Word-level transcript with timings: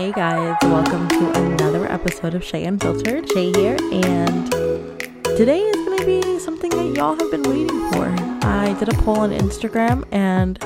Hey 0.00 0.12
guys, 0.12 0.56
welcome 0.62 1.06
to 1.10 1.30
another 1.42 1.86
episode 1.86 2.32
of 2.32 2.42
Shay 2.42 2.64
Unfiltered. 2.64 3.30
Shay 3.32 3.52
here, 3.52 3.76
and 3.92 4.50
today 5.36 5.60
is 5.60 5.76
going 5.76 5.98
to 5.98 6.06
be 6.06 6.38
something 6.38 6.70
that 6.70 6.96
y'all 6.96 7.16
have 7.16 7.30
been 7.30 7.42
waiting 7.42 7.90
for. 7.90 8.06
I 8.46 8.74
did 8.78 8.88
a 8.88 8.96
poll 9.02 9.18
on 9.18 9.30
Instagram, 9.30 10.08
and 10.10 10.58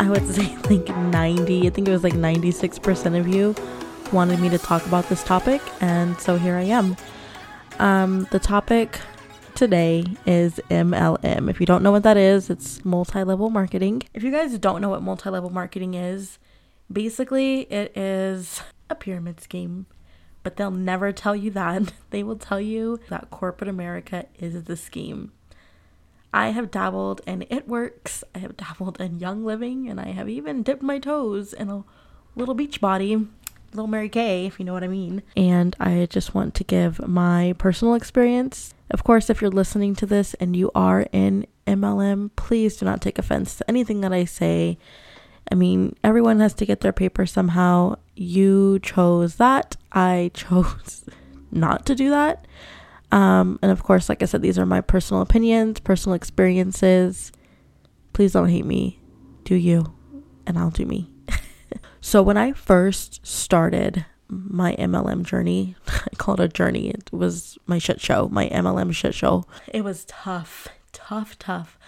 I 0.00 0.08
would 0.08 0.26
say 0.34 0.56
like 0.70 0.88
90, 0.96 1.66
I 1.66 1.68
think 1.68 1.86
it 1.86 1.90
was 1.90 2.02
like 2.02 2.14
96% 2.14 3.20
of 3.20 3.28
you 3.28 3.54
wanted 4.14 4.40
me 4.40 4.48
to 4.48 4.56
talk 4.56 4.86
about 4.86 5.10
this 5.10 5.22
topic, 5.22 5.60
and 5.82 6.18
so 6.18 6.38
here 6.38 6.56
I 6.56 6.62
am. 6.62 6.96
Um, 7.80 8.26
the 8.30 8.38
topic 8.38 8.98
today 9.54 10.06
is 10.24 10.58
MLM. 10.70 11.50
If 11.50 11.60
you 11.60 11.66
don't 11.66 11.82
know 11.82 11.92
what 11.92 12.02
that 12.04 12.16
is, 12.16 12.48
it's 12.48 12.82
multi 12.82 13.24
level 13.24 13.50
marketing. 13.50 14.04
If 14.14 14.22
you 14.22 14.30
guys 14.30 14.56
don't 14.58 14.80
know 14.80 14.88
what 14.88 15.02
multi 15.02 15.28
level 15.28 15.50
marketing 15.50 15.92
is, 15.92 16.38
basically 16.92 17.62
it 17.62 17.96
is 17.96 18.62
a 18.90 18.94
pyramid 18.94 19.40
scheme. 19.40 19.86
But 20.42 20.56
they'll 20.56 20.72
never 20.72 21.12
tell 21.12 21.36
you 21.36 21.50
that. 21.52 21.92
They 22.10 22.22
will 22.22 22.36
tell 22.36 22.60
you 22.60 23.00
that 23.08 23.30
corporate 23.30 23.70
America 23.70 24.26
is 24.38 24.64
the 24.64 24.76
scheme. 24.76 25.32
I 26.34 26.48
have 26.48 26.70
dabbled 26.70 27.22
and 27.26 27.46
it 27.48 27.66
works. 27.66 28.22
I 28.34 28.38
have 28.38 28.56
dabbled 28.56 29.00
in 29.00 29.18
young 29.18 29.44
living 29.44 29.88
and 29.88 29.98
I 29.98 30.08
have 30.08 30.28
even 30.28 30.62
dipped 30.62 30.82
my 30.82 30.98
toes 30.98 31.52
in 31.52 31.70
a 31.70 31.84
little 32.36 32.54
Beachbody 32.54 33.28
little 33.74 33.86
Mary 33.86 34.08
Kay, 34.08 34.46
if 34.46 34.58
you 34.58 34.64
know 34.64 34.72
what 34.72 34.84
I 34.84 34.88
mean. 34.88 35.22
And 35.36 35.74
I 35.80 36.06
just 36.10 36.34
want 36.34 36.54
to 36.56 36.64
give 36.64 37.06
my 37.06 37.54
personal 37.58 37.94
experience. 37.94 38.74
Of 38.90 39.04
course, 39.04 39.30
if 39.30 39.40
you're 39.40 39.50
listening 39.50 39.94
to 39.96 40.06
this 40.06 40.34
and 40.34 40.54
you 40.54 40.70
are 40.74 41.06
in 41.12 41.46
MLM, 41.66 42.30
please 42.36 42.76
do 42.76 42.84
not 42.84 43.00
take 43.00 43.18
offense 43.18 43.56
to 43.56 43.68
anything 43.68 44.00
that 44.02 44.12
I 44.12 44.24
say. 44.24 44.78
I 45.50 45.54
mean, 45.54 45.96
everyone 46.02 46.40
has 46.40 46.54
to 46.54 46.66
get 46.66 46.80
their 46.80 46.92
paper 46.92 47.26
somehow. 47.26 47.96
You 48.14 48.78
chose 48.80 49.36
that. 49.36 49.76
I 49.92 50.30
chose 50.34 51.04
not 51.50 51.86
to 51.86 51.94
do 51.94 52.10
that. 52.10 52.46
Um, 53.10 53.58
and 53.60 53.70
of 53.70 53.82
course, 53.82 54.08
like 54.08 54.22
I 54.22 54.26
said, 54.26 54.40
these 54.40 54.58
are 54.58 54.64
my 54.64 54.80
personal 54.80 55.22
opinions, 55.22 55.80
personal 55.80 56.14
experiences. 56.14 57.30
Please 58.14 58.32
don't 58.32 58.48
hate 58.48 58.64
me. 58.64 59.00
Do 59.44 59.54
you, 59.54 59.92
and 60.46 60.56
I'll 60.58 60.70
do 60.70 60.86
me. 60.86 61.10
So 62.04 62.20
when 62.20 62.36
I 62.36 62.52
first 62.52 63.24
started 63.24 64.04
my 64.28 64.74
MLM 64.74 65.22
journey, 65.22 65.76
I 65.86 66.14
call 66.16 66.34
it 66.34 66.40
a 66.40 66.48
journey. 66.48 66.90
It 66.90 67.10
was 67.12 67.56
my 67.66 67.78
shit 67.78 68.00
show, 68.00 68.28
my 68.28 68.48
MLM 68.48 68.92
shit 68.92 69.14
show. 69.14 69.44
It 69.68 69.84
was 69.84 70.04
tough, 70.06 70.66
tough, 70.90 71.38
tough. 71.38 71.78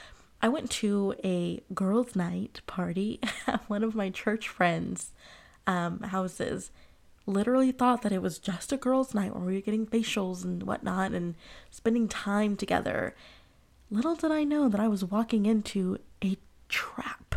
I 0.45 0.49
went 0.49 0.71
to 0.73 1.15
a 1.25 1.63
girls' 1.73 2.15
night 2.15 2.61
party 2.67 3.19
at 3.47 3.65
one 3.71 3.83
of 3.83 3.95
my 3.95 4.11
church 4.11 4.47
friends' 4.47 5.15
um, 5.67 6.01
houses. 6.01 6.71
Literally 7.25 7.73
thought 7.73 8.03
that 8.03 8.13
it 8.13 8.21
was 8.21 8.39
just 8.39 8.71
a 8.71 8.77
girls' 8.77 9.15
night 9.15 9.35
where 9.35 9.47
we 9.47 9.55
were 9.55 9.63
getting 9.63 9.87
facials 9.87 10.45
and 10.45 10.65
whatnot 10.65 11.13
and 11.13 11.35
spending 11.71 12.09
time 12.09 12.57
together. 12.57 13.15
Little 13.91 14.17
did 14.17 14.31
I 14.33 14.45
know 14.45 14.69
that 14.69 14.81
I 14.81 14.87
was 14.87 15.03
walking 15.03 15.47
into 15.47 15.97
a 16.23 16.37
trap 16.69 17.37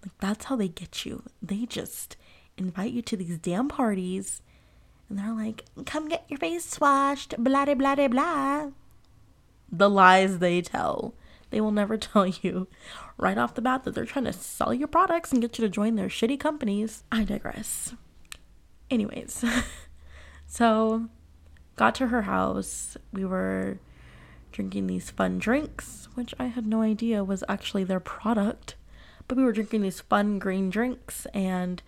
like 0.00 0.16
that's 0.18 0.46
how 0.46 0.56
they 0.56 0.68
get 0.68 1.04
you. 1.04 1.24
They 1.42 1.66
just 1.66 2.16
invite 2.56 2.92
you 2.94 3.02
to 3.02 3.18
these 3.18 3.36
damn 3.36 3.68
parties 3.68 4.40
and 5.10 5.18
they're 5.18 5.34
like, 5.34 5.66
come 5.84 6.08
get 6.08 6.24
your 6.30 6.38
face 6.38 6.80
washed, 6.80 7.34
blah 7.36 7.66
blah 7.66 7.74
blah 7.74 8.08
blah. 8.08 8.70
The 9.70 9.90
lies 9.90 10.38
they 10.38 10.62
tell. 10.62 11.12
They 11.54 11.60
will 11.60 11.70
never 11.70 11.96
tell 11.98 12.26
you 12.26 12.66
right 13.16 13.38
off 13.38 13.54
the 13.54 13.62
bat 13.62 13.84
that 13.84 13.94
they're 13.94 14.04
trying 14.04 14.24
to 14.24 14.32
sell 14.32 14.74
your 14.74 14.88
products 14.88 15.30
and 15.30 15.40
get 15.40 15.56
you 15.56 15.64
to 15.64 15.68
join 15.68 15.94
their 15.94 16.08
shitty 16.08 16.40
companies. 16.40 17.04
I 17.12 17.22
digress. 17.22 17.94
Anyways, 18.90 19.44
so 20.48 21.06
got 21.76 21.94
to 21.94 22.08
her 22.08 22.22
house. 22.22 22.96
We 23.12 23.24
were 23.24 23.78
drinking 24.50 24.88
these 24.88 25.10
fun 25.10 25.38
drinks, 25.38 26.08
which 26.16 26.34
I 26.40 26.46
had 26.46 26.66
no 26.66 26.82
idea 26.82 27.22
was 27.22 27.44
actually 27.48 27.84
their 27.84 28.00
product. 28.00 28.74
But 29.28 29.36
we 29.36 29.44
were 29.44 29.52
drinking 29.52 29.82
these 29.82 30.00
fun 30.00 30.40
green 30.40 30.70
drinks 30.70 31.24
and 31.26 31.84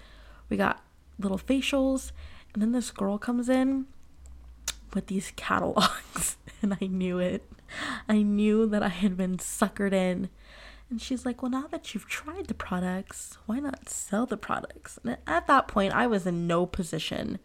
we 0.48 0.56
got 0.56 0.84
little 1.18 1.38
facials. 1.38 2.12
And 2.54 2.62
then 2.62 2.70
this 2.70 2.92
girl 2.92 3.18
comes 3.18 3.48
in 3.48 3.86
with 4.94 5.06
these 5.06 5.32
catalogs 5.36 6.36
and 6.62 6.76
I 6.80 6.86
knew 6.86 7.18
it. 7.18 7.42
I 8.08 8.22
knew 8.22 8.66
that 8.66 8.82
I 8.82 8.88
had 8.88 9.16
been 9.16 9.38
suckered 9.38 9.92
in. 9.92 10.28
And 10.88 11.02
she's 11.02 11.26
like, 11.26 11.42
Well, 11.42 11.50
now 11.50 11.66
that 11.70 11.94
you've 11.94 12.06
tried 12.06 12.46
the 12.46 12.54
products, 12.54 13.38
why 13.46 13.58
not 13.58 13.88
sell 13.88 14.24
the 14.26 14.36
products? 14.36 14.98
And 15.02 15.18
at 15.26 15.46
that 15.48 15.66
point, 15.66 15.94
I 15.94 16.06
was 16.06 16.26
in 16.26 16.46
no 16.46 16.64
position 16.64 17.38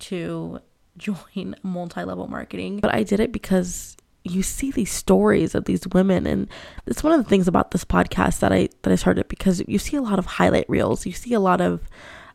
to 0.00 0.60
join 0.96 1.54
multi 1.62 2.02
level 2.02 2.26
marketing, 2.26 2.80
but 2.80 2.94
I 2.94 3.02
did 3.02 3.20
it 3.20 3.32
because 3.32 3.96
you 4.24 4.42
see 4.42 4.70
these 4.70 4.90
stories 4.90 5.54
of 5.54 5.64
these 5.64 5.86
women 5.88 6.26
and 6.26 6.48
it's 6.86 7.02
one 7.02 7.12
of 7.12 7.22
the 7.22 7.28
things 7.28 7.48
about 7.48 7.72
this 7.72 7.84
podcast 7.84 8.38
that 8.40 8.52
I 8.52 8.68
that 8.82 8.92
I 8.92 8.94
started 8.94 9.26
because 9.28 9.62
you 9.66 9.78
see 9.78 9.96
a 9.96 10.02
lot 10.02 10.20
of 10.20 10.26
highlight 10.26 10.64
reels 10.68 11.04
you 11.04 11.12
see 11.12 11.34
a 11.34 11.40
lot 11.40 11.60
of 11.60 11.80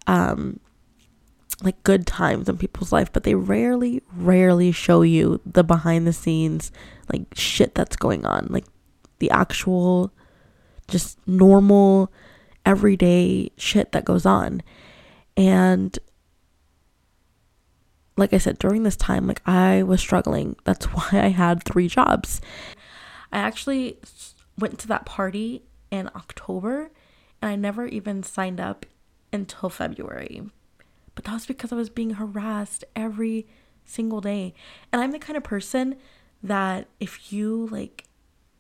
um 0.05 0.59
like 1.63 1.81
good 1.83 2.05
times 2.05 2.47
in 2.47 2.57
people's 2.57 2.91
life 2.91 3.11
but 3.11 3.23
they 3.23 3.33
rarely 3.33 4.01
rarely 4.15 4.71
show 4.71 5.01
you 5.01 5.41
the 5.45 5.63
behind 5.63 6.05
the 6.05 6.13
scenes 6.13 6.71
like 7.11 7.23
shit 7.33 7.73
that's 7.73 7.95
going 7.95 8.25
on 8.25 8.47
like 8.49 8.65
the 9.19 9.31
actual 9.31 10.11
just 10.87 11.17
normal 11.27 12.11
everyday 12.65 13.49
shit 13.57 13.91
that 13.91 14.05
goes 14.05 14.25
on 14.25 14.61
and 15.35 15.97
like 18.17 18.33
I 18.33 18.39
said, 18.39 18.57
during 18.57 18.83
this 18.83 18.97
time, 18.97 19.27
like 19.27 19.41
I 19.45 19.83
was 19.83 20.01
struggling. 20.01 20.55
That's 20.65 20.85
why 20.87 21.07
I 21.13 21.29
had 21.29 21.63
three 21.63 21.87
jobs. 21.87 22.41
I 23.31 23.37
actually 23.37 23.99
went 24.57 24.79
to 24.79 24.87
that 24.87 25.05
party 25.05 25.63
in 25.91 26.09
October 26.15 26.89
and 27.41 27.51
I 27.51 27.55
never 27.55 27.85
even 27.85 28.23
signed 28.23 28.59
up 28.59 28.85
until 29.31 29.69
February. 29.69 30.49
But 31.17 31.23
that 31.23 31.33
was 31.33 31.47
because 31.47 31.71
I 31.71 31.75
was 31.75 31.89
being 31.89 32.11
harassed 32.11 32.85
every 32.95 33.47
single 33.85 34.21
day. 34.21 34.53
And 34.93 35.01
I'm 35.01 35.09
the 35.09 35.17
kind 35.17 35.35
of 35.35 35.43
person 35.43 35.95
that 36.43 36.89
if 36.99 37.33
you 37.33 37.67
like 37.71 38.03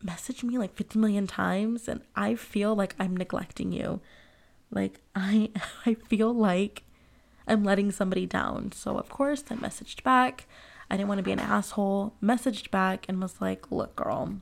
message 0.01 0.43
me 0.43 0.57
like 0.57 0.73
50 0.73 0.97
million 0.97 1.27
times 1.27 1.87
and 1.87 2.01
I 2.15 2.33
feel 2.33 2.75
like 2.75 2.95
I'm 2.97 3.15
neglecting 3.15 3.71
you, 3.71 4.01
like 4.71 5.01
I 5.15 5.51
I 5.85 5.93
feel 5.93 6.33
like 6.33 6.81
I'm 7.47 7.63
letting 7.63 7.91
somebody 7.91 8.25
down. 8.25 8.71
So, 8.71 8.97
of 8.97 9.07
course, 9.07 9.43
I 9.51 9.53
messaged 9.53 10.01
back. 10.01 10.47
I 10.89 10.97
didn't 10.97 11.09
want 11.09 11.19
to 11.19 11.23
be 11.23 11.33
an 11.33 11.39
asshole. 11.39 12.15
Messaged 12.23 12.71
back 12.71 13.05
and 13.07 13.21
was 13.21 13.39
like, 13.39 13.71
look, 13.71 13.95
girl, 13.95 14.33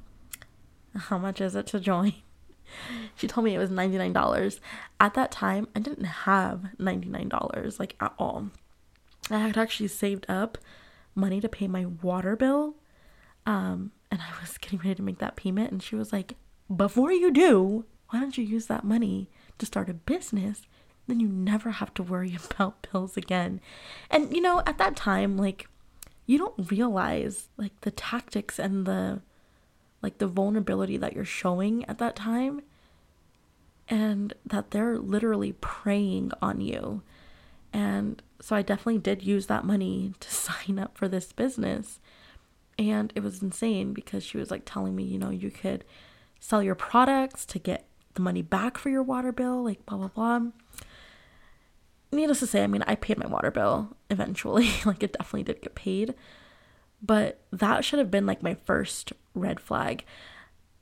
how 0.96 1.18
much 1.18 1.42
is 1.42 1.54
it 1.54 1.68
to 1.68 1.82
join? 1.82 2.14
She 3.16 3.28
told 3.28 3.46
me 3.46 3.56
it 3.56 3.60
was 3.60 3.70
$99. 3.70 4.60
At 5.00 5.14
that 5.14 5.32
time, 5.32 5.68
I 5.76 5.80
didn't 5.80 6.06
have 6.06 6.66
$99 6.80 7.80
like 7.80 7.96
at 8.02 8.14
all. 8.20 8.50
I 9.32 9.40
had 9.40 9.58
actually 9.58 9.88
saved 9.88 10.26
up 10.28 10.58
money 11.16 11.40
to 11.40 11.48
pay 11.48 11.68
my 11.68 11.86
water 11.86 12.36
bill. 12.36 12.76
Um, 13.46 13.92
and 14.12 14.22
I 14.22 14.42
was 14.42 14.58
getting 14.62 14.80
ready 14.80 14.96
to 14.96 15.02
make 15.02 15.20
that 15.20 15.36
payment. 15.38 15.72
And 15.72 15.82
she 15.82 15.96
was 15.96 16.12
like, 16.12 16.36
before 16.76 17.12
you 17.12 17.32
do, 17.32 17.86
why 18.10 18.20
don't 18.20 18.38
you 18.38 18.44
use 18.44 18.66
that 18.66 18.84
money 18.84 19.30
to 19.58 19.66
start 19.66 19.90
a 19.90 19.94
business 19.94 20.64
then 21.08 21.20
you 21.20 21.28
never 21.28 21.72
have 21.72 21.94
to 21.96 22.04
worry 22.04 22.38
about 22.52 22.88
bills 22.92 23.18
again. 23.18 23.62
And 24.10 24.34
you 24.36 24.42
know, 24.42 24.62
at 24.66 24.78
that 24.78 24.96
time, 24.96 25.38
like 25.38 25.68
you 26.26 26.38
don't 26.38 26.72
realize 26.72 27.50
like 27.58 27.80
the 27.82 27.92
tactics 27.92 28.58
and 28.60 28.86
the 28.86 29.22
like 30.06 30.20
the 30.20 30.28
vulnerability 30.28 30.98
that 30.98 31.14
you're 31.14 31.26
showing 31.26 31.84
at 31.86 31.98
that 31.98 32.16
time 32.16 32.62
and 33.90 34.34
that 34.46 34.72
they're 34.72 34.98
literally 34.98 35.54
preying 35.54 36.32
on 36.42 36.62
you. 36.62 37.02
And 37.74 38.22
so 38.42 38.56
I 38.56 38.62
definitely 38.62 39.00
did 39.00 39.24
use 39.24 39.48
that 39.48 39.66
money 39.66 40.14
to 40.20 40.32
sign 40.32 40.80
up 40.80 40.98
for 40.98 41.08
this 41.08 41.34
business. 41.34 42.00
And 42.78 43.12
it 43.16 43.24
was 43.24 43.42
insane 43.42 43.94
because 43.94 44.24
she 44.24 44.38
was 44.38 44.52
like 44.52 44.64
telling 44.66 44.96
me, 44.96 45.04
you 45.04 45.20
know, 45.20 45.30
you 45.30 45.52
could 45.52 45.84
sell 46.40 46.62
your 46.62 46.76
products 46.76 47.46
to 47.48 47.60
get 47.60 47.86
the 48.14 48.22
money 48.22 48.42
back 48.42 48.78
for 48.78 48.90
your 48.90 49.04
water 49.04 49.32
bill, 49.32 49.64
like 49.64 49.86
blah, 49.86 49.98
blah, 49.98 50.08
blah 50.08 50.42
needless 52.16 52.40
to 52.40 52.48
say, 52.48 52.64
I 52.64 52.68
mean, 52.68 52.84
I 52.88 52.96
paid 52.96 53.18
my 53.18 53.28
water 53.28 53.52
bill 53.52 53.96
eventually. 54.10 54.70
like, 54.86 55.04
it 55.04 55.14
definitely 55.14 55.44
did 55.44 55.62
get 55.62 55.76
paid. 55.76 56.16
But 57.02 57.42
that 57.52 57.86
should 57.86 58.00
have 58.00 58.10
been 58.10 58.26
like 58.26 58.42
my 58.42 58.56
first 58.56 59.14
red 59.36 59.60
flag. 59.60 60.04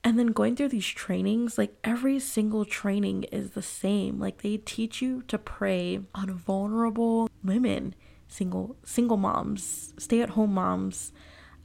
And 0.06 0.20
then 0.20 0.28
going 0.28 0.56
through 0.56 0.70
these 0.70 0.88
trainings, 0.88 1.58
like 1.58 1.76
every 1.84 2.20
single 2.20 2.66
training 2.66 3.24
is 3.32 3.52
the 3.52 3.62
same. 3.62 4.20
Like 4.20 4.42
they 4.42 4.58
teach 4.58 5.02
you 5.02 5.22
to 5.24 5.38
prey 5.38 6.02
on 6.14 6.34
vulnerable 6.34 7.30
women, 7.44 7.96
single 8.28 8.76
single 8.84 9.18
moms, 9.18 9.94
stay-at-home 9.98 10.54
moms, 10.54 11.14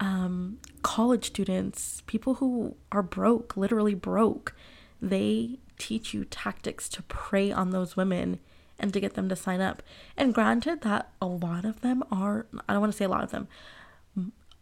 um, 0.01 0.59
college 0.83 1.27
students, 1.27 2.03
people 2.07 2.35
who 2.35 2.77
are 2.93 3.03
broke, 3.03 3.57
literally 3.57 3.95
broke. 3.95 4.55
They 5.03 5.59
teach 5.77 6.15
you 6.15 6.25
tactics 6.25 6.89
to 6.91 7.03
prey 7.03 7.51
on 7.51 7.71
those 7.71 7.97
women 7.97 8.39
and 8.79 8.93
to 8.93 9.01
get 9.01 9.15
them 9.15 9.29
to 9.29 9.37
sign 9.37 9.61
up. 9.61 9.83
And 10.17 10.33
granted 10.33 10.83
that 10.83 11.11
a 11.21 11.27
lot 11.27 11.65
of 11.65 11.81
them 11.81 12.05
are, 12.13 12.47
I 12.69 12.73
don't 12.73 12.81
want 12.81 12.93
to 12.93 12.97
say 12.97 13.05
a 13.05 13.09
lot 13.09 13.25
of 13.25 13.33
them, 13.33 13.49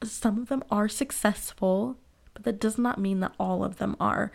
some 0.03 0.39
of 0.39 0.49
them 0.49 0.63
are 0.71 0.89
successful, 0.89 1.99
but 2.37 2.45
that 2.45 2.61
does 2.61 2.77
not 2.77 3.01
mean 3.01 3.21
that 3.21 3.35
all 3.41 3.65
of 3.65 3.79
them 3.79 3.97
are. 3.99 4.31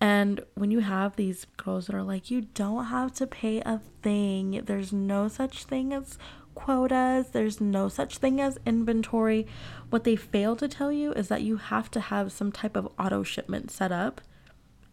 And 0.00 0.40
when 0.54 0.72
you 0.72 0.80
have 0.80 1.14
these 1.14 1.46
girls 1.56 1.86
that 1.86 1.94
are 1.94 2.02
like, 2.02 2.30
you 2.30 2.42
don't 2.42 2.86
have 2.86 3.14
to 3.14 3.26
pay 3.26 3.60
a 3.60 3.80
thing, 4.02 4.62
there's 4.64 4.92
no 4.92 5.28
such 5.28 5.64
thing 5.64 5.92
as 5.92 6.18
quotas, 6.54 7.28
there's 7.30 7.60
no 7.60 7.88
such 7.88 8.18
thing 8.18 8.40
as 8.40 8.58
inventory. 8.66 9.46
What 9.90 10.04
they 10.04 10.16
fail 10.16 10.56
to 10.56 10.68
tell 10.68 10.92
you 10.92 11.12
is 11.12 11.28
that 11.28 11.42
you 11.42 11.56
have 11.56 11.90
to 11.92 12.00
have 12.00 12.32
some 12.32 12.52
type 12.52 12.76
of 12.76 12.92
auto 12.98 13.22
shipment 13.22 13.70
set 13.70 13.92
up 13.92 14.20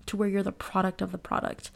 to 0.06 0.16
where 0.16 0.30
you're 0.30 0.44
the 0.44 0.52
product 0.52 1.02
of 1.02 1.12
the 1.12 1.18
product. 1.18 1.72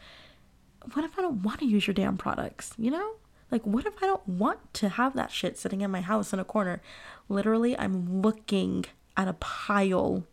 What 0.92 1.04
if 1.04 1.18
I 1.18 1.22
don't 1.22 1.42
want 1.42 1.60
to 1.60 1.66
use 1.66 1.86
your 1.86 1.94
damn 1.94 2.16
products? 2.16 2.72
You 2.78 2.92
know? 2.92 3.14
Like, 3.50 3.64
what 3.66 3.86
if 3.86 3.94
I 4.02 4.06
don't 4.06 4.26
want 4.28 4.72
to 4.74 4.88
have 4.88 5.14
that 5.14 5.30
shit 5.30 5.58
sitting 5.58 5.80
in 5.80 5.90
my 5.90 6.00
house 6.00 6.32
in 6.32 6.38
a 6.38 6.44
corner? 6.44 6.80
Literally, 7.28 7.78
I'm 7.78 8.22
looking 8.22 8.84
at 9.16 9.28
a 9.28 9.34
pile 9.34 10.24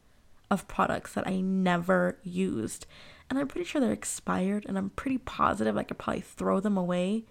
of 0.54 0.68
products 0.68 1.14
that 1.14 1.28
I 1.28 1.42
never 1.42 2.18
used. 2.24 2.86
And 3.30 3.40
I'm 3.40 3.48
pretty 3.48 3.66
sure 3.66 3.82
they're 3.82 3.92
expired, 3.92 4.66
and 4.68 4.78
I'm 4.78 4.92
pretty 4.92 5.18
positive 5.18 5.78
I 5.78 5.84
could 5.84 5.98
probably 5.98 6.22
throw 6.22 6.60
them 6.60 6.78
away. 6.78 7.24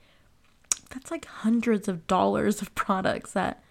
That's 0.91 1.11
like 1.11 1.25
hundreds 1.25 1.89
of 1.89 2.07
dollars 2.07 2.61
of 2.61 2.75
products 2.75 3.33
that 3.33 3.63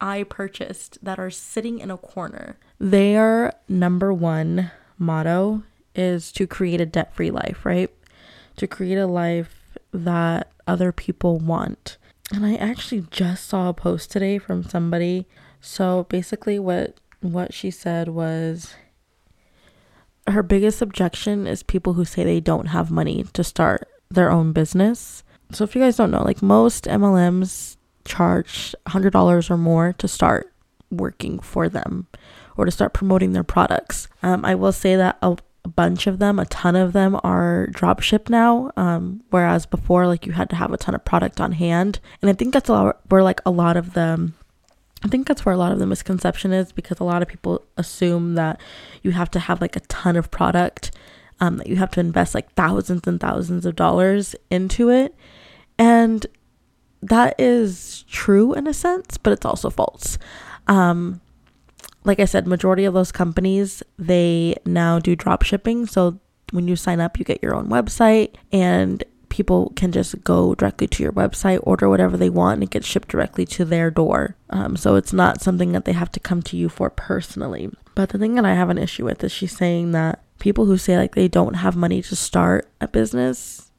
I 0.00 0.22
purchased 0.22 0.98
that 1.02 1.18
are 1.18 1.30
sitting 1.30 1.78
in 1.78 1.90
a 1.90 1.98
corner. 1.98 2.56
Their 2.78 3.52
number 3.68 4.12
one 4.14 4.70
motto 4.98 5.62
is 5.94 6.32
to 6.32 6.46
create 6.46 6.80
a 6.80 6.86
debt 6.86 7.14
free 7.14 7.30
life, 7.30 7.66
right? 7.66 7.90
To 8.56 8.66
create 8.66 8.96
a 8.96 9.06
life 9.06 9.76
that 9.92 10.52
other 10.66 10.92
people 10.92 11.38
want. 11.38 11.98
And 12.32 12.46
I 12.46 12.54
actually 12.54 13.06
just 13.10 13.46
saw 13.48 13.68
a 13.68 13.74
post 13.74 14.10
today 14.10 14.38
from 14.38 14.62
somebody. 14.62 15.26
So 15.60 16.06
basically 16.08 16.58
what 16.58 16.96
what 17.20 17.52
she 17.52 17.70
said 17.70 18.08
was 18.08 18.74
her 20.32 20.42
biggest 20.42 20.82
objection 20.82 21.46
is 21.46 21.62
people 21.62 21.94
who 21.94 22.04
say 22.04 22.24
they 22.24 22.40
don't 22.40 22.66
have 22.66 22.90
money 22.90 23.24
to 23.32 23.44
start 23.44 23.88
their 24.10 24.30
own 24.30 24.52
business. 24.52 25.22
So 25.52 25.64
if 25.64 25.74
you 25.74 25.82
guys 25.82 25.96
don't 25.96 26.10
know, 26.10 26.22
like 26.22 26.42
most 26.42 26.84
MLMs 26.84 27.76
charge 28.04 28.74
$100 28.86 29.50
or 29.50 29.56
more 29.56 29.94
to 29.98 30.08
start 30.08 30.52
working 30.90 31.38
for 31.38 31.68
them 31.68 32.06
or 32.56 32.64
to 32.64 32.70
start 32.70 32.92
promoting 32.92 33.32
their 33.32 33.44
products. 33.44 34.08
Um, 34.22 34.44
I 34.44 34.54
will 34.54 34.72
say 34.72 34.96
that 34.96 35.18
a, 35.22 35.36
a 35.64 35.68
bunch 35.68 36.06
of 36.06 36.18
them, 36.18 36.38
a 36.38 36.46
ton 36.46 36.76
of 36.76 36.92
them 36.92 37.18
are 37.22 37.68
drop 37.68 38.00
ship 38.00 38.28
now. 38.28 38.70
Um, 38.76 39.22
whereas 39.30 39.66
before, 39.66 40.06
like 40.06 40.26
you 40.26 40.32
had 40.32 40.50
to 40.50 40.56
have 40.56 40.72
a 40.72 40.76
ton 40.76 40.94
of 40.94 41.04
product 41.04 41.40
on 41.40 41.52
hand. 41.52 42.00
And 42.20 42.30
I 42.30 42.34
think 42.34 42.52
that's 42.52 42.68
a 42.68 42.72
lot 42.72 43.00
where 43.08 43.22
like 43.22 43.40
a 43.46 43.50
lot 43.50 43.76
of 43.76 43.94
the 43.94 44.32
I 45.02 45.08
think 45.08 45.26
that's 45.26 45.44
where 45.44 45.54
a 45.54 45.58
lot 45.58 45.72
of 45.72 45.78
the 45.78 45.86
misconception 45.86 46.52
is 46.52 46.72
because 46.72 47.00
a 47.00 47.04
lot 47.04 47.22
of 47.22 47.28
people 47.28 47.64
assume 47.76 48.34
that 48.34 48.60
you 49.02 49.12
have 49.12 49.30
to 49.30 49.38
have 49.38 49.60
like 49.60 49.76
a 49.76 49.80
ton 49.80 50.16
of 50.16 50.30
product, 50.30 50.90
um, 51.40 51.56
that 51.56 51.66
you 51.66 51.76
have 51.76 51.90
to 51.92 52.00
invest 52.00 52.34
like 52.34 52.52
thousands 52.52 53.06
and 53.06 53.18
thousands 53.18 53.64
of 53.64 53.76
dollars 53.76 54.34
into 54.50 54.90
it. 54.90 55.14
And 55.78 56.26
that 57.02 57.34
is 57.38 58.04
true 58.10 58.52
in 58.52 58.66
a 58.66 58.74
sense, 58.74 59.16
but 59.16 59.32
it's 59.32 59.46
also 59.46 59.70
false. 59.70 60.18
Um, 60.66 61.22
like 62.04 62.20
I 62.20 62.26
said, 62.26 62.46
majority 62.46 62.84
of 62.84 62.94
those 62.94 63.12
companies 63.12 63.82
they 63.98 64.54
now 64.66 64.98
do 64.98 65.16
drop 65.16 65.42
shipping. 65.42 65.86
So 65.86 66.18
when 66.50 66.68
you 66.68 66.76
sign 66.76 67.00
up, 67.00 67.18
you 67.18 67.24
get 67.24 67.42
your 67.42 67.54
own 67.54 67.68
website, 67.68 68.34
and 68.52 69.02
people 69.30 69.72
can 69.76 69.92
just 69.92 70.22
go 70.22 70.54
directly 70.54 70.86
to 70.88 71.02
your 71.02 71.12
website, 71.12 71.60
order 71.62 71.88
whatever 71.88 72.16
they 72.16 72.28
want, 72.28 72.54
and 72.54 72.64
it 72.64 72.70
gets 72.70 72.86
shipped 72.86 73.08
directly 73.08 73.46
to 73.46 73.64
their 73.64 73.90
door. 73.90 74.36
Um, 74.50 74.76
so 74.76 74.96
it's 74.96 75.12
not 75.12 75.40
something 75.40 75.72
that 75.72 75.86
they 75.86 75.92
have 75.92 76.12
to 76.12 76.20
come 76.20 76.42
to 76.42 76.56
you 76.56 76.68
for 76.68 76.90
personally. 76.90 77.70
But 77.94 78.10
the 78.10 78.18
thing 78.18 78.34
that 78.34 78.44
I 78.44 78.54
have 78.54 78.68
an 78.68 78.78
issue 78.78 79.06
with 79.06 79.24
is 79.24 79.32
she's 79.32 79.56
saying 79.56 79.92
that 79.92 80.22
people 80.38 80.66
who 80.66 80.76
say 80.76 80.98
like 80.98 81.14
they 81.14 81.28
don't 81.28 81.54
have 81.54 81.76
money 81.76 82.02
to 82.02 82.16
start 82.16 82.68
a 82.80 82.88
business 82.88 83.70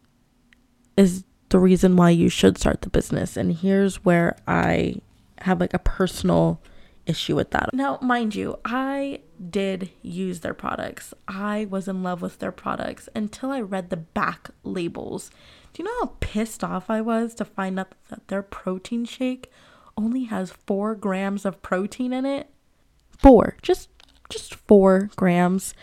is 0.98 1.24
the 1.50 1.60
reason 1.60 1.96
why 1.96 2.10
you 2.10 2.30
should 2.30 2.58
start 2.58 2.82
the 2.82 2.90
business. 2.90 3.38
And 3.38 3.54
here's 3.54 4.04
where 4.06 4.38
I 4.48 4.96
have 5.40 5.60
like 5.60 5.74
a 5.74 5.80
personal 5.80 6.62
issue 7.12 7.36
with 7.36 7.52
that. 7.52 7.74
Now, 7.74 8.00
mind 8.02 8.34
you, 8.34 8.58
I 8.66 9.22
did 9.50 9.92
use 10.02 10.40
their 10.40 10.56
products. 10.56 11.14
I 11.28 11.68
was 11.70 11.88
in 11.88 12.02
love 12.02 12.22
with 12.22 12.40
their 12.40 12.52
products 12.52 13.08
until 13.16 13.52
I 13.52 13.62
read 13.62 13.90
the 13.90 13.98
back 13.98 14.50
labels. 14.64 15.30
Do 15.74 15.84
you 15.84 15.86
know 15.86 16.00
how 16.02 16.14
pissed 16.20 16.64
off 16.64 16.90
I 16.90 17.02
was 17.02 17.36
to 17.36 17.46
find 17.46 17.80
out 17.80 17.94
that 18.10 18.28
their 18.28 18.42
protein 18.42 19.06
shake 19.06 19.52
only 19.96 20.24
has 20.26 20.52
4 20.66 20.96
grams 20.96 21.46
of 21.46 21.62
protein 21.62 22.12
in 22.14 22.26
it? 22.26 22.50
4. 23.20 23.58
Just 23.62 23.90
just 24.32 24.56
4 24.56 25.10
grams. 25.16 25.74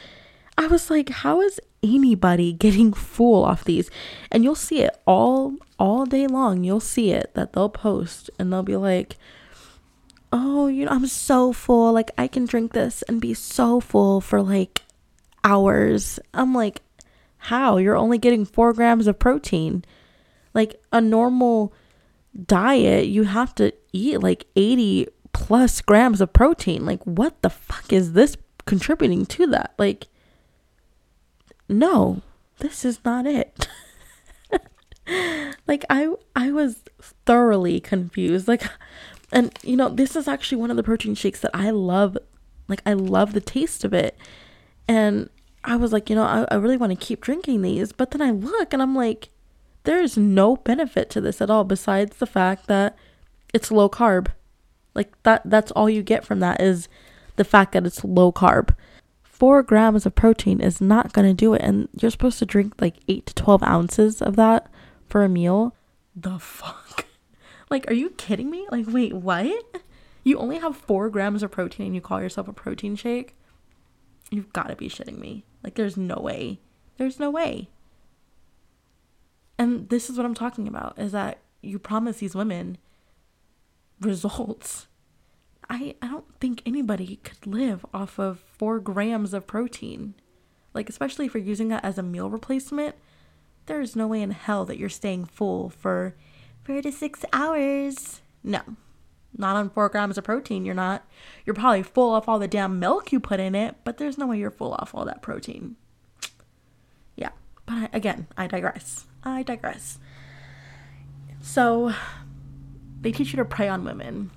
I 0.56 0.66
was 0.66 0.90
like, 0.90 1.10
how 1.10 1.40
is 1.40 1.60
anybody 1.82 2.52
getting 2.52 2.92
full 2.92 3.44
off 3.44 3.64
these? 3.64 3.90
And 4.32 4.42
you'll 4.42 4.56
see 4.56 4.80
it 4.80 4.96
all 5.06 5.54
all 5.78 6.06
day 6.06 6.26
long. 6.26 6.64
You'll 6.64 6.80
see 6.80 7.12
it 7.12 7.32
that 7.34 7.52
they'll 7.52 7.68
post 7.68 8.30
and 8.38 8.52
they'll 8.52 8.64
be 8.64 8.76
like, 8.76 9.16
oh, 10.32 10.66
you 10.66 10.84
know, 10.84 10.90
I'm 10.90 11.06
so 11.06 11.52
full. 11.52 11.92
Like, 11.92 12.10
I 12.18 12.28
can 12.28 12.44
drink 12.44 12.72
this 12.72 13.02
and 13.02 13.20
be 13.20 13.34
so 13.34 13.80
full 13.80 14.20
for 14.20 14.42
like 14.42 14.82
hours. 15.44 16.18
I'm 16.34 16.54
like, 16.54 16.82
how? 17.38 17.76
You're 17.76 17.96
only 17.96 18.18
getting 18.18 18.44
four 18.44 18.72
grams 18.72 19.06
of 19.06 19.18
protein. 19.18 19.84
Like, 20.54 20.80
a 20.92 21.00
normal 21.00 21.72
diet, 22.46 23.06
you 23.06 23.24
have 23.24 23.54
to 23.56 23.72
eat 23.92 24.22
like 24.22 24.46
80 24.56 25.08
plus 25.32 25.80
grams 25.80 26.20
of 26.20 26.32
protein. 26.32 26.84
Like, 26.84 27.02
what 27.04 27.40
the 27.42 27.50
fuck 27.50 27.92
is 27.92 28.12
this 28.12 28.36
contributing 28.66 29.26
to 29.26 29.46
that? 29.48 29.74
Like, 29.78 30.08
no, 31.68 32.22
this 32.58 32.84
is 32.84 33.00
not 33.04 33.26
it. 33.26 33.68
like 35.66 35.84
I 35.90 36.12
I 36.34 36.50
was 36.50 36.82
thoroughly 37.24 37.80
confused. 37.80 38.48
Like 38.48 38.62
and 39.32 39.56
you 39.62 39.76
know, 39.76 39.88
this 39.88 40.16
is 40.16 40.28
actually 40.28 40.58
one 40.58 40.70
of 40.70 40.76
the 40.76 40.82
protein 40.82 41.14
shakes 41.14 41.40
that 41.40 41.50
I 41.54 41.70
love. 41.70 42.16
Like 42.68 42.82
I 42.86 42.92
love 42.92 43.32
the 43.32 43.40
taste 43.40 43.84
of 43.84 43.92
it. 43.92 44.16
And 44.86 45.28
I 45.64 45.76
was 45.76 45.92
like, 45.92 46.08
you 46.08 46.16
know, 46.16 46.24
I, 46.24 46.46
I 46.50 46.54
really 46.56 46.76
want 46.76 46.98
to 46.98 47.06
keep 47.06 47.20
drinking 47.20 47.62
these. 47.62 47.92
But 47.92 48.10
then 48.10 48.22
I 48.22 48.30
look 48.30 48.72
and 48.72 48.82
I'm 48.82 48.94
like, 48.94 49.30
there 49.84 50.00
is 50.00 50.16
no 50.16 50.56
benefit 50.56 51.10
to 51.10 51.20
this 51.20 51.40
at 51.40 51.50
all 51.50 51.64
besides 51.64 52.16
the 52.16 52.26
fact 52.26 52.66
that 52.66 52.96
it's 53.54 53.70
low 53.70 53.88
carb. 53.88 54.28
Like 54.94 55.10
that 55.22 55.42
that's 55.44 55.70
all 55.72 55.88
you 55.88 56.02
get 56.02 56.24
from 56.24 56.40
that 56.40 56.60
is 56.60 56.88
the 57.36 57.44
fact 57.44 57.72
that 57.72 57.86
it's 57.86 58.04
low 58.04 58.32
carb. 58.32 58.74
Four 59.22 59.62
grams 59.62 60.04
of 60.04 60.14
protein 60.14 60.60
is 60.60 60.80
not 60.80 61.12
gonna 61.12 61.34
do 61.34 61.54
it. 61.54 61.62
And 61.62 61.88
you're 61.98 62.10
supposed 62.10 62.38
to 62.40 62.46
drink 62.46 62.74
like 62.80 62.96
eight 63.08 63.26
to 63.26 63.34
twelve 63.34 63.62
ounces 63.62 64.20
of 64.20 64.36
that 64.36 64.70
for 65.06 65.22
a 65.22 65.28
meal. 65.28 65.74
The 66.16 66.38
fuck? 66.38 67.07
Like, 67.70 67.90
are 67.90 67.94
you 67.94 68.10
kidding 68.10 68.50
me? 68.50 68.66
Like, 68.70 68.86
wait, 68.88 69.12
what? 69.12 69.64
You 70.24 70.38
only 70.38 70.58
have 70.58 70.76
four 70.76 71.10
grams 71.10 71.42
of 71.42 71.50
protein 71.50 71.86
and 71.86 71.94
you 71.94 72.00
call 72.00 72.20
yourself 72.20 72.48
a 72.48 72.52
protein 72.52 72.96
shake? 72.96 73.34
You've 74.30 74.52
got 74.52 74.68
to 74.68 74.76
be 74.76 74.88
shitting 74.88 75.18
me. 75.18 75.44
Like, 75.62 75.74
there's 75.74 75.96
no 75.96 76.16
way. 76.16 76.60
There's 76.96 77.18
no 77.18 77.30
way. 77.30 77.68
And 79.58 79.88
this 79.88 80.08
is 80.08 80.16
what 80.16 80.26
I'm 80.26 80.34
talking 80.34 80.68
about 80.68 80.98
is 80.98 81.12
that 81.12 81.38
you 81.62 81.78
promise 81.78 82.18
these 82.18 82.34
women 82.34 82.78
results. 84.00 84.86
I, 85.68 85.96
I 86.00 86.08
don't 86.08 86.38
think 86.40 86.62
anybody 86.64 87.16
could 87.22 87.46
live 87.46 87.84
off 87.92 88.18
of 88.18 88.40
four 88.40 88.78
grams 88.80 89.34
of 89.34 89.46
protein. 89.46 90.14
Like, 90.74 90.88
especially 90.88 91.26
if 91.26 91.34
you're 91.34 91.42
using 91.42 91.68
that 91.68 91.84
as 91.84 91.98
a 91.98 92.02
meal 92.02 92.30
replacement, 92.30 92.94
there's 93.66 93.96
no 93.96 94.06
way 94.06 94.22
in 94.22 94.30
hell 94.30 94.64
that 94.64 94.78
you're 94.78 94.88
staying 94.88 95.26
full 95.26 95.68
for 95.68 96.14
four 96.68 96.82
to 96.82 96.92
six 96.92 97.24
hours. 97.32 98.20
No, 98.44 98.60
not 99.36 99.56
on 99.56 99.70
four 99.70 99.88
grams 99.88 100.18
of 100.18 100.24
protein. 100.24 100.66
You're 100.66 100.74
not. 100.74 101.08
You're 101.46 101.54
probably 101.54 101.82
full 101.82 102.12
off 102.12 102.28
all 102.28 102.38
the 102.38 102.46
damn 102.46 102.78
milk 102.78 103.10
you 103.10 103.20
put 103.20 103.40
in 103.40 103.54
it, 103.54 103.76
but 103.84 103.96
there's 103.96 104.18
no 104.18 104.26
way 104.26 104.38
you're 104.38 104.50
full 104.50 104.74
off 104.74 104.94
all 104.94 105.06
that 105.06 105.22
protein. 105.22 105.76
Yeah, 107.16 107.30
but 107.64 107.94
again, 107.94 108.26
I 108.36 108.46
digress. 108.46 109.06
I 109.24 109.42
digress. 109.42 109.98
So, 111.40 111.94
they 113.00 113.12
teach 113.12 113.32
you 113.32 113.38
to 113.38 113.44
prey 113.46 113.68
on 113.68 113.84
women. 113.84 114.30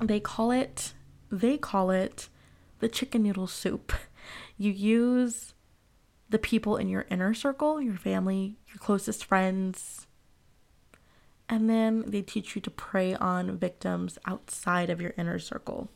They 0.00 0.20
call 0.20 0.50
it. 0.50 0.94
They 1.30 1.58
call 1.58 1.90
it 1.90 2.30
the 2.78 2.88
chicken 2.88 3.22
noodle 3.22 3.46
soup. 3.46 3.92
You 4.56 4.72
use 4.72 5.54
the 6.28 6.38
people 6.38 6.76
in 6.76 6.88
your 6.88 7.06
inner 7.10 7.32
circle, 7.34 7.80
your 7.80 7.96
family, 7.96 8.58
your 8.68 8.78
closest 8.78 9.24
friends, 9.24 10.07
and 11.48 11.68
then 11.68 12.04
they 12.06 12.22
teach 12.22 12.54
you 12.54 12.60
to 12.62 12.70
prey 12.70 13.14
on 13.14 13.56
victims 13.58 14.18
outside 14.26 14.90
of 14.90 15.00
your 15.00 15.14
inner 15.16 15.38
circle. 15.38 15.90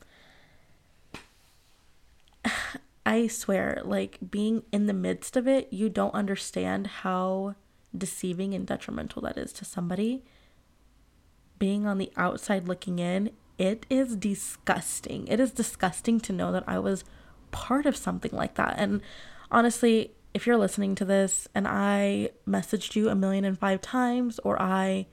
I 3.06 3.26
swear, 3.26 3.82
like 3.84 4.18
being 4.30 4.62
in 4.72 4.86
the 4.86 4.92
midst 4.94 5.36
of 5.36 5.48
it, 5.48 5.72
you 5.72 5.88
don't 5.88 6.14
understand 6.14 6.86
how 6.86 7.56
deceiving 7.96 8.54
and 8.54 8.66
detrimental 8.66 9.20
that 9.22 9.36
is 9.36 9.52
to 9.54 9.64
somebody. 9.64 10.22
being 11.58 11.86
on 11.86 11.98
the 11.98 12.10
outside 12.16 12.66
looking 12.66 12.98
in, 12.98 13.30
it 13.56 13.86
is 13.88 14.16
disgusting. 14.16 15.28
It 15.28 15.38
is 15.38 15.52
disgusting 15.52 16.18
to 16.20 16.32
know 16.32 16.50
that 16.50 16.64
I 16.66 16.80
was 16.80 17.04
part 17.52 17.86
of 17.86 17.96
something 17.96 18.32
like 18.32 18.54
that. 18.54 18.74
And 18.78 19.00
honestly, 19.48 20.10
if 20.34 20.44
you're 20.44 20.56
listening 20.56 20.96
to 20.96 21.04
this 21.04 21.46
and 21.54 21.68
I 21.68 22.30
messaged 22.48 22.96
you 22.96 23.08
a 23.08 23.14
million 23.14 23.44
and 23.44 23.56
five 23.56 23.80
times, 23.80 24.40
or 24.42 24.60
I 24.60 25.06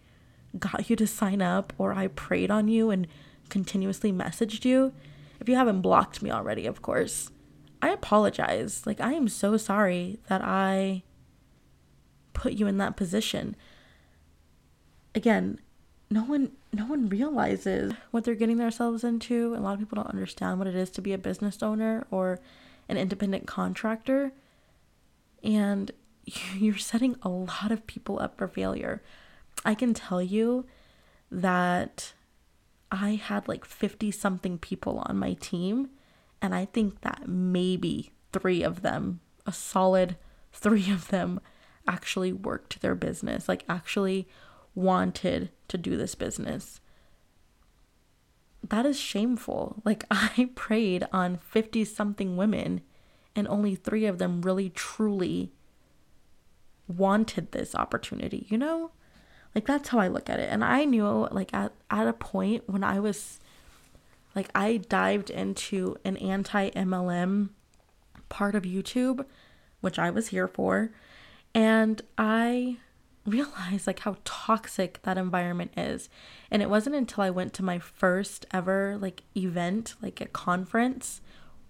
got 0.58 0.90
you 0.90 0.96
to 0.96 1.08
sign 1.08 1.42
up, 1.42 1.74
or 1.78 1.94
I 1.94 2.08
preyed 2.08 2.50
on 2.50 2.68
you 2.68 2.90
and 2.90 3.08
continuously 3.50 4.12
messaged 4.12 4.66
you, 4.66 4.94
if 5.40 5.48
you 5.48 5.56
haven't 5.56 5.82
blocked 5.82 6.22
me 6.22 6.32
already, 6.32 6.66
of 6.66 6.82
course, 6.82 7.30
I 7.82 7.90
apologize. 7.90 8.86
Like, 8.86 9.00
I 9.00 9.14
am 9.14 9.28
so 9.28 9.58
sorry 9.58 10.20
that 10.28 10.42
I 10.44 11.04
put 12.34 12.54
you 12.54 12.68
in 12.68 12.78
that 12.78 12.98
position. 12.98 13.56
Again, 15.16 15.60
no 16.10 16.24
one 16.24 16.52
no 16.72 16.86
one 16.86 17.10
realizes 17.10 17.94
what 18.12 18.24
they're 18.24 18.36
getting 18.36 18.58
themselves 18.58 19.04
into. 19.04 19.56
A 19.56 19.58
lot 19.58 19.74
of 19.74 19.80
people 19.80 19.96
don't 19.96 20.14
understand 20.14 20.60
what 20.60 20.68
it 20.68 20.76
is 20.76 20.90
to 20.92 21.02
be 21.02 21.14
a 21.14 21.18
business 21.18 21.64
owner 21.64 22.06
or 22.12 22.40
an 22.88 22.98
independent 22.98 23.48
contractor. 23.48 24.32
And 25.44 25.92
you're 26.56 26.78
setting 26.78 27.16
a 27.24 27.30
lot 27.30 27.72
of 27.72 27.88
people 27.88 28.20
up 28.20 28.38
for 28.38 28.48
failure. 28.48 29.02
I 29.66 29.76
can 29.76 29.94
tell 29.94 30.22
you 30.22 30.66
that 31.32 32.14
I 32.92 33.12
had 33.12 33.48
like 33.48 33.66
50 33.66 34.12
something 34.12 34.58
people 34.58 35.04
on 35.06 35.18
my 35.18 35.34
team, 35.34 35.90
and 36.42 36.56
I 36.56 36.66
think 36.66 37.02
that 37.02 37.28
maybe 37.28 38.12
three 38.32 38.64
of 38.64 38.82
them, 38.82 39.20
a 39.46 39.54
solid 39.54 40.18
three 40.52 40.90
of 40.92 41.10
them, 41.10 41.40
actually 41.88 42.34
worked 42.34 42.82
their 42.82 42.96
business, 42.96 43.48
like 43.48 43.64
actually 43.68 44.28
wanted 44.76 45.50
to 45.68 45.78
do 45.78 45.98
this 45.98 46.16
business. 46.16 46.80
That 48.68 48.86
is 48.86 49.00
shameful. 49.00 49.82
Like, 49.86 50.04
I 50.12 50.50
preyed 50.56 51.06
on 51.12 51.38
50 51.38 51.86
something 51.86 52.38
women, 52.38 52.82
and 53.36 53.48
only 53.48 53.76
three 53.76 54.06
of 54.06 54.18
them 54.18 54.42
really 54.42 54.70
truly 54.70 55.52
wanted 56.88 57.52
this 57.52 57.76
opportunity, 57.76 58.48
you 58.50 58.58
know? 58.58 58.92
Like, 59.56 59.66
that's 59.66 59.90
how 59.90 60.00
I 60.00 60.08
look 60.08 60.30
at 60.30 60.40
it. 60.40 60.50
And 60.52 60.64
I 60.64 60.86
knew, 60.86 61.28
like, 61.32 61.54
at, 61.54 61.74
at 61.90 62.08
a 62.08 62.14
point 62.14 62.64
when 62.68 62.84
I 62.84 63.00
was, 63.00 63.40
like, 64.36 64.50
I 64.54 64.78
dived 64.78 65.30
into 65.30 65.96
an 66.06 66.18
anti 66.18 66.70
MLM 66.72 67.50
part 68.30 68.56
of 68.56 68.64
YouTube, 68.64 69.26
which 69.82 70.00
I 70.00 70.10
was 70.10 70.28
here 70.28 70.48
for. 70.48 70.92
And 71.54 72.02
I 72.18 72.78
realized 73.26 73.86
like 73.86 74.00
how 74.00 74.18
toxic 74.24 75.02
that 75.04 75.18
environment 75.18 75.72
is. 75.76 76.10
And 76.50 76.62
it 76.62 76.70
wasn't 76.70 76.96
until 76.96 77.24
I 77.24 77.30
went 77.30 77.54
to 77.56 77.64
my 77.64 77.80
first 77.80 78.46
ever 78.52 78.98
like 79.00 79.24
event, 79.36 79.96
like 80.02 80.22
a 80.22 80.26
conference, 80.26 81.22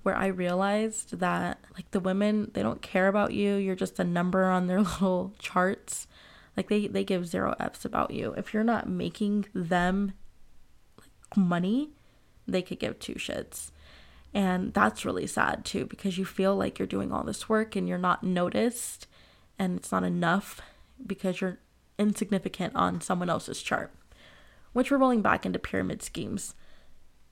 where 0.04 0.16
I 0.16 0.28
realized 0.28 1.20
that 1.20 1.60
like 1.74 1.92
the 1.92 2.00
women, 2.00 2.52
they 2.54 2.64
don't 2.64 2.82
care 2.82 3.08
about 3.08 3.34
you. 3.34 3.56
You're 3.56 3.76
just 3.76 4.00
a 4.00 4.04
number 4.04 4.46
on 4.46 4.68
their 4.68 4.82
little 4.82 5.34
charts. 5.40 6.08
Like 6.60 6.68
they 6.68 6.88
they 6.88 7.06
give 7.06 7.26
zero 7.26 7.56
f's 7.58 7.86
about 7.86 8.12
you. 8.12 8.34
If 8.36 8.54
you're 8.54 8.66
not 8.66 8.90
making 8.90 9.46
them 9.54 10.12
like 10.98 11.38
money, 11.38 11.92
they 12.46 12.62
could 12.62 12.80
give 12.80 13.00
two 13.00 13.14
shits. 13.14 13.72
And 14.34 14.74
that's 14.74 15.06
really 15.06 15.26
sad 15.26 15.64
too 15.64 15.86
because 15.86 16.18
you 16.18 16.26
feel 16.26 16.58
like 16.58 16.78
you're 16.78 16.86
doing 16.86 17.14
all 17.14 17.24
this 17.24 17.48
work 17.48 17.78
and 17.78 17.88
you're 17.88 17.98
not 17.98 18.26
noticed 18.26 19.08
and 19.58 19.78
it's 19.78 19.90
not 19.90 20.04
enough 20.04 20.60
because 21.08 21.40
you're 21.40 21.60
insignificant 21.98 22.76
on 22.76 23.00
someone 23.00 23.30
else's 23.30 23.62
chart. 23.62 23.94
Which 24.74 24.92
we're 24.92 24.98
rolling 24.98 25.22
back 25.22 25.46
into 25.46 25.60
pyramid 25.60 26.04
schemes. 26.04 26.56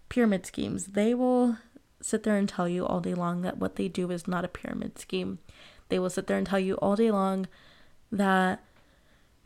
Pyramid 0.07 0.45
schemes, 0.45 0.85
they 0.85 1.13
will 1.13 1.57
sit 2.01 2.23
there 2.23 2.37
and 2.37 2.47
tell 2.47 2.69
you 2.69 2.85
all 2.85 3.01
day 3.01 3.13
long 3.13 3.41
that 3.41 3.57
what 3.57 3.75
they 3.75 3.89
do 3.89 4.09
is 4.09 4.25
not 4.25 4.45
a 4.45 4.47
pyramid 4.47 4.97
scheme. 4.97 5.39
They 5.89 5.99
will 5.99 6.09
sit 6.09 6.27
there 6.27 6.37
and 6.37 6.47
tell 6.47 6.61
you 6.61 6.75
all 6.75 6.95
day 6.95 7.11
long 7.11 7.49
that 8.09 8.63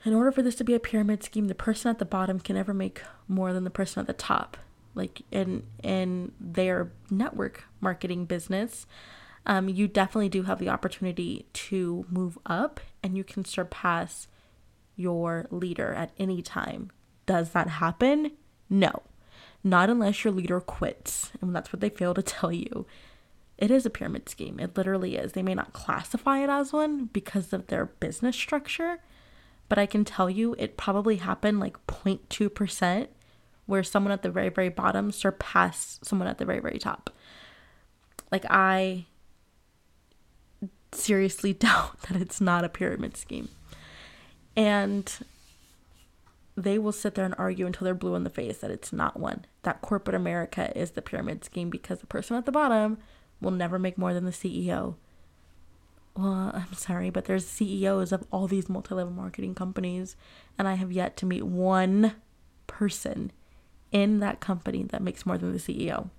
in 0.04 0.14
order 0.14 0.32
for 0.32 0.42
this 0.42 0.56
to 0.56 0.64
be 0.64 0.74
a 0.74 0.80
pyramid 0.80 1.24
scheme, 1.24 1.48
the 1.48 1.56
person 1.56 1.90
at 1.90 2.00
the 2.00 2.06
bottom 2.06 2.40
can 2.40 2.56
never 2.56 2.74
make 2.74 3.02
more 3.28 3.54
than 3.54 3.64
the 3.64 3.70
person 3.70 4.00
at 4.00 4.08
the 4.08 4.14
top. 4.14 4.58
Like 4.96 5.22
in 5.32 5.64
in 5.84 6.34
their 6.40 6.92
network 7.10 7.64
marketing 7.80 8.26
business, 8.26 8.86
um, 9.46 9.70
you 9.70 9.88
definitely 9.88 10.30
do 10.30 10.44
have 10.44 10.60
the 10.60 10.70
opportunity 10.70 11.46
to 11.54 12.06
move 12.10 12.38
up 12.46 12.80
and 13.02 13.16
you 13.16 13.24
can 13.24 13.46
surpass 13.46 14.28
your 14.96 15.48
leader 15.50 15.94
at 15.94 16.12
any 16.20 16.42
time. 16.42 16.92
Does 17.26 17.52
that 17.52 17.68
happen? 17.68 18.32
No, 18.70 19.04
not 19.64 19.90
unless 19.90 20.24
your 20.24 20.34
leader 20.34 20.60
quits. 20.60 21.32
And 21.42 21.56
that's 21.56 21.72
what 21.72 21.80
they 21.80 21.90
fail 21.90 22.14
to 22.14 22.22
tell 22.24 22.52
you. 22.52 22.86
It 23.58 23.72
is 23.72 23.86
a 23.86 23.92
pyramid 23.92 24.28
scheme. 24.28 24.60
It 24.60 24.76
literally 24.76 25.16
is. 25.16 25.34
They 25.34 25.44
may 25.44 25.54
not 25.54 25.74
classify 25.74 26.40
it 26.40 26.50
as 26.50 26.74
one 26.74 27.06
because 27.06 27.54
of 27.54 27.68
their 27.68 27.86
business 27.86 28.36
structure, 28.36 29.00
but 29.72 29.80
I 29.80 29.86
can 29.86 30.04
tell 30.04 30.30
you 30.30 30.54
it 30.60 30.76
probably 30.76 31.16
happened 31.16 31.62
like 31.62 31.78
0.2% 31.88 33.08
where 33.68 33.84
someone 33.84 34.12
at 34.12 34.22
the 34.22 34.30
very, 34.30 34.50
very 34.50 34.68
bottom 34.68 35.14
surpassed 35.14 36.04
someone 36.04 36.28
at 36.28 36.40
the 36.40 36.44
very, 36.44 36.60
very 36.60 36.78
top. 36.78 37.10
Like, 38.34 38.44
I 38.50 39.06
seriously 40.92 41.54
doubt 41.68 42.02
that 42.02 42.22
it's 42.22 42.42
not 42.42 42.66
a 42.66 42.70
pyramid 42.70 43.16
scheme. 43.16 43.48
And 44.58 45.10
they 46.58 46.78
will 46.78 46.92
sit 46.92 47.16
there 47.16 47.24
and 47.24 47.36
argue 47.38 47.66
until 47.66 47.86
they're 47.86 47.94
blue 47.94 48.16
in 48.16 48.26
the 48.26 48.30
face 48.30 48.58
that 48.58 48.72
it's 48.72 48.92
not 48.92 49.18
one. 49.18 49.46
That 49.64 49.82
corporate 49.82 50.16
America 50.16 50.78
is 50.78 50.92
the 50.92 51.02
pyramid 51.02 51.46
scheme 51.46 51.70
because 51.70 52.00
the 52.00 52.08
person 52.08 52.36
at 52.36 52.46
the 52.46 52.52
bottom 52.52 52.98
will 53.40 53.52
never 53.52 53.80
make 53.80 53.98
more 53.98 54.14
than 54.14 54.26
the 54.26 54.32
CEO. 54.32 54.96
Well, 56.16 56.52
I'm 56.54 56.74
sorry, 56.74 57.10
but 57.10 57.26
there's 57.26 57.48
CEOs 57.48 58.12
of 58.12 58.26
all 58.32 58.48
these 58.48 58.68
multi 58.70 58.94
level 58.94 59.14
marketing 59.14 59.56
companies, 59.56 60.16
and 60.58 60.68
I 60.68 60.74
have 60.74 60.92
yet 60.92 61.16
to 61.18 61.26
meet 61.26 61.44
one 61.44 62.16
person 62.68 63.32
in 63.92 64.20
that 64.20 64.40
company 64.40 64.84
that 64.84 65.02
makes 65.02 65.26
more 65.26 65.38
than 65.38 65.54
the 65.54 65.60
CEO. 65.60 66.10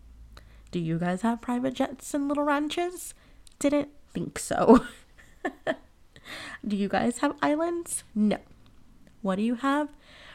Do 0.71 0.79
you 0.79 0.99
guys 0.99 1.23
have 1.23 1.43
private 1.43 1.75
jets 1.75 2.15
and 2.15 2.29
little 2.29 2.45
ranches? 2.45 3.15
Didn't 3.59 3.91
think 4.13 4.39
so. 4.39 4.87
do 6.67 6.77
you 6.77 6.89
guys 6.89 7.19
have 7.19 7.37
islands? 7.43 8.05
No. 8.15 8.39
What 9.21 9.37
do 9.37 9.43
you 9.43 9.57
have? 9.57 9.89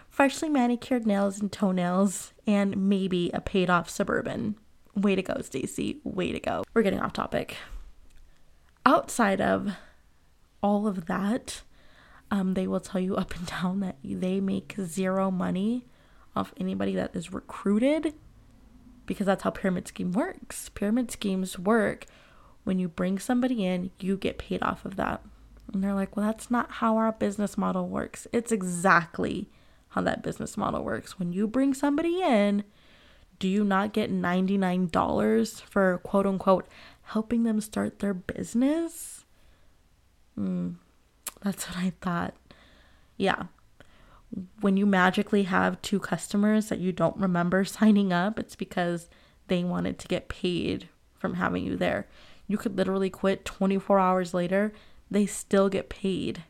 Freshly 0.09 0.49
manicured 0.49 1.05
nails 1.05 1.39
and 1.39 1.51
toenails, 1.51 2.33
and 2.45 2.89
maybe 2.89 3.29
a 3.33 3.41
paid 3.41 3.69
off 3.69 3.89
suburban. 3.89 4.55
Way 4.95 5.15
to 5.15 5.21
go, 5.21 5.41
Stacy. 5.41 5.99
Way 6.03 6.31
to 6.31 6.39
go. 6.39 6.63
We're 6.73 6.83
getting 6.83 7.01
off 7.01 7.13
topic. 7.13 7.57
Outside 8.87 9.41
of 9.41 9.73
all 10.63 10.87
of 10.87 11.07
that, 11.07 11.61
um, 12.31 12.53
they 12.53 12.67
will 12.67 12.79
tell 12.79 13.01
you 13.01 13.17
up 13.17 13.35
and 13.35 13.45
down 13.45 13.81
that 13.81 13.97
they 14.01 14.39
make 14.39 14.75
zero 14.81 15.29
money 15.29 15.85
off 16.37 16.53
anybody 16.55 16.95
that 16.95 17.13
is 17.13 17.33
recruited 17.33 18.13
because 19.05 19.25
that's 19.25 19.43
how 19.43 19.49
pyramid 19.49 19.89
scheme 19.89 20.13
works. 20.13 20.69
Pyramid 20.69 21.11
schemes 21.11 21.59
work 21.59 22.05
when 22.63 22.79
you 22.79 22.87
bring 22.87 23.19
somebody 23.19 23.65
in, 23.65 23.91
you 23.99 24.15
get 24.15 24.37
paid 24.37 24.63
off 24.63 24.85
of 24.85 24.95
that. 24.95 25.21
And 25.73 25.83
they're 25.83 25.93
like, 25.93 26.15
well, 26.15 26.27
that's 26.27 26.49
not 26.49 26.71
how 26.71 26.95
our 26.95 27.11
business 27.11 27.57
model 27.57 27.89
works. 27.89 28.25
It's 28.31 28.53
exactly 28.53 29.49
how 29.89 30.01
that 30.03 30.23
business 30.23 30.55
model 30.55 30.81
works. 30.81 31.19
When 31.19 31.33
you 31.33 31.45
bring 31.45 31.73
somebody 31.73 32.21
in, 32.21 32.63
do 33.39 33.49
you 33.49 33.65
not 33.65 33.93
get 33.93 34.11
$99 34.11 35.61
for 35.61 35.97
quote 35.99 36.25
unquote 36.25 36.67
helping 37.07 37.43
them 37.43 37.61
start 37.61 37.99
their 37.99 38.13
business? 38.13 39.25
Mm, 40.37 40.75
that's 41.41 41.67
what 41.67 41.77
I 41.77 41.93
thought. 42.01 42.35
Yeah. 43.15 43.43
When 44.59 44.75
you 44.75 44.85
magically 44.85 45.43
have 45.43 45.81
two 45.81 45.99
customers 45.99 46.67
that 46.67 46.79
you 46.79 46.91
don't 46.91 47.17
remember 47.17 47.63
signing 47.65 48.11
up, 48.11 48.37
it's 48.39 48.55
because 48.55 49.09
they 49.47 49.63
wanted 49.63 49.99
to 49.99 50.07
get 50.07 50.27
paid 50.27 50.89
from 51.17 51.35
having 51.35 51.63
you 51.63 51.77
there. 51.77 52.07
You 52.47 52.57
could 52.57 52.77
literally 52.77 53.09
quit 53.09 53.45
24 53.45 53.99
hours 53.99 54.33
later, 54.33 54.73
they 55.09 55.25
still 55.25 55.69
get 55.69 55.89
paid 55.89 56.43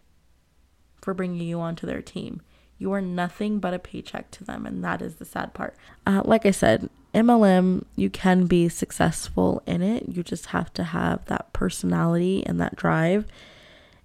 for 1.02 1.14
bringing 1.14 1.48
you 1.48 1.60
onto 1.60 1.88
their 1.88 2.02
team. 2.02 2.42
You 2.80 2.92
are 2.94 3.02
nothing 3.02 3.60
but 3.60 3.74
a 3.74 3.80
paycheck 3.80 4.30
to 4.32 4.44
them, 4.44 4.66
and 4.66 4.84
that 4.84 5.02
is 5.02 5.16
the 5.16 5.26
sad 5.26 5.54
part. 5.54 5.76
Uh, 6.06 6.22
like 6.26 6.46
I 6.46 6.52
said, 6.52 6.90
MLM, 7.18 7.84
you 7.96 8.12
can 8.12 8.46
be 8.46 8.70
successful 8.70 9.64
in 9.66 9.82
it. 9.82 10.08
You 10.08 10.22
just 10.22 10.48
have 10.48 10.72
to 10.74 10.84
have 10.84 11.26
that 11.26 11.52
personality 11.52 12.46
and 12.46 12.62
that 12.62 12.76
drive. 12.76 13.26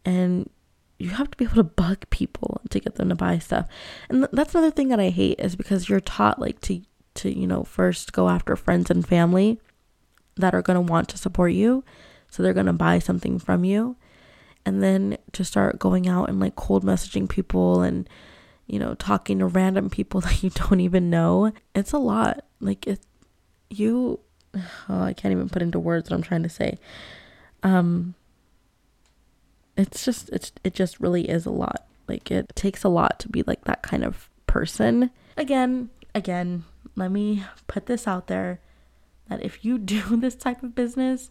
And 0.03 0.49
you 0.99 1.11
have 1.11 1.31
to 1.31 1.37
be 1.37 1.45
able 1.45 1.57
to 1.57 1.65
bug 1.65 2.09
people 2.09 2.63
to 2.71 2.81
get 2.81 2.95
them 2.95 3.11
to 3.11 3.15
buy 3.15 3.39
stuff. 3.39 3.67
And 4.09 4.27
that's 4.33 4.55
another 4.55 4.71
thing 4.71 4.89
that 4.89 5.01
I 5.01 5.11
hate 5.11 5.39
is 5.41 5.57
because 5.57 5.89
you're 5.89 6.01
taught 6.01 6.39
like 6.39 6.61
to 6.63 6.81
to 7.15 7.39
you 7.39 7.47
know 7.47 7.63
first 7.63 8.15
go 8.15 8.31
after 8.31 8.57
friends 8.57 8.91
and 8.91 9.07
family 9.07 9.61
that 10.37 10.55
are 10.55 10.63
going 10.63 10.77
to 10.77 10.93
want 10.93 11.11
to 11.11 11.19
support 11.19 11.53
you. 11.53 11.85
So 12.31 12.43
they're 12.43 12.55
going 12.55 12.67
to 12.67 12.73
buy 12.73 12.99
something 12.99 13.39
from 13.39 13.65
you. 13.65 13.97
And 14.65 14.83
then 14.83 15.19
to 15.33 15.45
start 15.45 15.79
going 15.79 16.09
out 16.09 16.31
and 16.31 16.41
like 16.41 16.57
cold 16.57 16.83
messaging 16.83 17.29
people 17.29 17.83
and, 17.83 18.09
you 18.73 18.79
know, 18.79 18.95
talking 18.95 19.39
to 19.39 19.47
random 19.47 19.91
people 19.91 20.21
that 20.23 20.43
you 20.43 20.49
don't 20.49 20.81
even 20.81 21.11
know. 21.11 21.53
It's 21.75 21.93
a 21.93 21.99
lot. 21.99 22.45
Like 22.59 22.87
it 22.87 23.01
you 23.69 24.19
oh, 24.89 25.03
I 25.03 25.13
can't 25.13 25.33
even 25.33 25.49
put 25.49 25.63
into 25.63 25.79
words 25.79 26.11
what 26.11 26.17
I'm 26.17 26.23
trying 26.23 26.43
to 26.43 26.49
say. 26.49 26.79
Um 27.63 28.15
it's 29.77 30.05
just 30.05 30.31
it's 30.31 30.53
it 30.65 30.75
just 30.75 31.01
really 31.01 31.29
is 31.29 31.45
a 31.45 31.51
lot. 31.51 31.87
Like 32.09 32.31
it 32.31 32.57
takes 32.57 32.83
a 32.83 32.89
lot 32.89 33.19
to 33.21 33.29
be 33.29 33.43
like 33.47 33.65
that 33.65 33.83
kind 33.83 34.05
of 34.05 34.31
person. 34.47 35.11
Again, 35.37 35.91
again, 36.15 36.65
let 36.97 37.11
me 37.11 37.45
put 37.67 37.87
this 37.87 38.09
out 38.09 38.27
there 38.27 38.61
that 39.29 39.43
if 39.43 39.67
you 39.67 39.77
do 39.95 40.17
this 40.17 40.35
type 40.35 40.63
of 40.63 40.75
business 40.75 41.31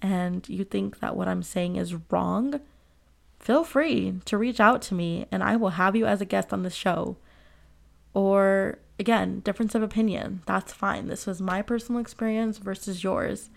and 0.00 0.48
you 0.48 0.64
think 0.64 1.00
that 1.00 1.14
what 1.14 1.28
I'm 1.28 1.42
saying 1.42 1.76
is 1.76 1.94
wrong, 2.10 2.58
feel 3.40 3.64
free 3.64 4.20
to 4.26 4.38
reach 4.38 4.60
out 4.60 4.82
to 4.82 4.94
me 4.94 5.26
and 5.32 5.42
I 5.42 5.56
will 5.56 5.70
have 5.70 5.96
you 5.96 6.06
as 6.06 6.20
a 6.20 6.26
guest 6.26 6.52
on 6.52 6.62
the 6.62 6.70
show. 6.70 7.16
Or 8.14 8.78
again, 8.98 9.40
difference 9.40 9.74
of 9.74 9.82
opinion. 9.82 10.42
That's 10.46 10.72
fine. 10.72 11.08
This 11.08 11.26
was 11.26 11.40
my 11.40 11.62
personal 11.62 12.00
experience 12.00 12.58
versus 12.58 13.02
yours. 13.02 13.50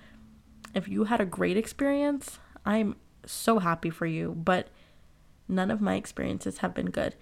If 0.73 0.87
you 0.87 1.03
had 1.05 1.21
a 1.21 1.25
great 1.25 1.57
experience, 1.57 2.39
I'm 2.65 2.95
so 3.25 3.59
happy 3.59 3.89
for 3.89 4.05
you, 4.05 4.31
but 4.31 4.69
none 5.47 5.69
of 5.69 5.81
my 5.81 5.95
experiences 5.95 6.59
have 6.59 6.73
been 6.73 6.89
good. 6.89 7.15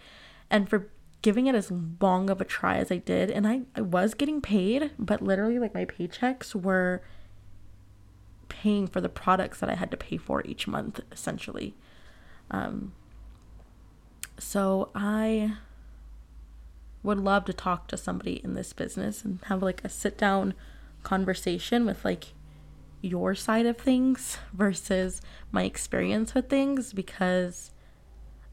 And 0.50 0.70
for 0.70 0.90
giving 1.22 1.48
it 1.48 1.56
as 1.56 1.72
long 2.00 2.30
of 2.30 2.42
a 2.42 2.46
try 2.46 2.78
as 2.78 2.92
I 2.92 2.98
did, 2.98 3.30
and 3.30 3.48
I, 3.48 3.62
I 3.76 3.82
was 3.82 4.14
getting 4.14 4.42
paid, 4.42 4.92
but 4.98 5.22
literally, 5.22 5.60
like, 5.60 5.74
my 5.74 5.86
paychecks 5.86 6.56
were 6.56 7.02
paying 8.50 8.88
for 8.88 9.02
the 9.02 9.10
products 9.10 9.60
that 9.60 9.70
I 9.70 9.76
had 9.76 9.92
to 9.92 9.98
pay 9.98 10.18
for 10.18 10.44
each 10.46 10.68
month, 10.68 11.00
essentially. 11.12 11.76
Um, 12.52 12.94
so 14.38 14.92
I 14.94 15.54
would 17.04 17.18
love 17.18 17.46
to 17.46 17.54
talk 17.54 17.88
to 17.88 17.98
somebody 17.98 18.42
in 18.44 18.54
this 18.54 18.74
business 18.74 19.24
and 19.24 19.40
have 19.46 19.64
like 19.64 19.84
a 19.84 19.90
sit 19.90 20.18
down 20.18 20.54
conversation 21.04 21.86
with 21.86 22.06
like 22.06 22.34
your 23.02 23.34
side 23.34 23.66
of 23.66 23.78
things 23.78 24.38
versus 24.54 25.22
my 25.52 25.64
experience 25.64 26.34
with 26.34 26.50
things 26.50 26.94
because 26.94 27.72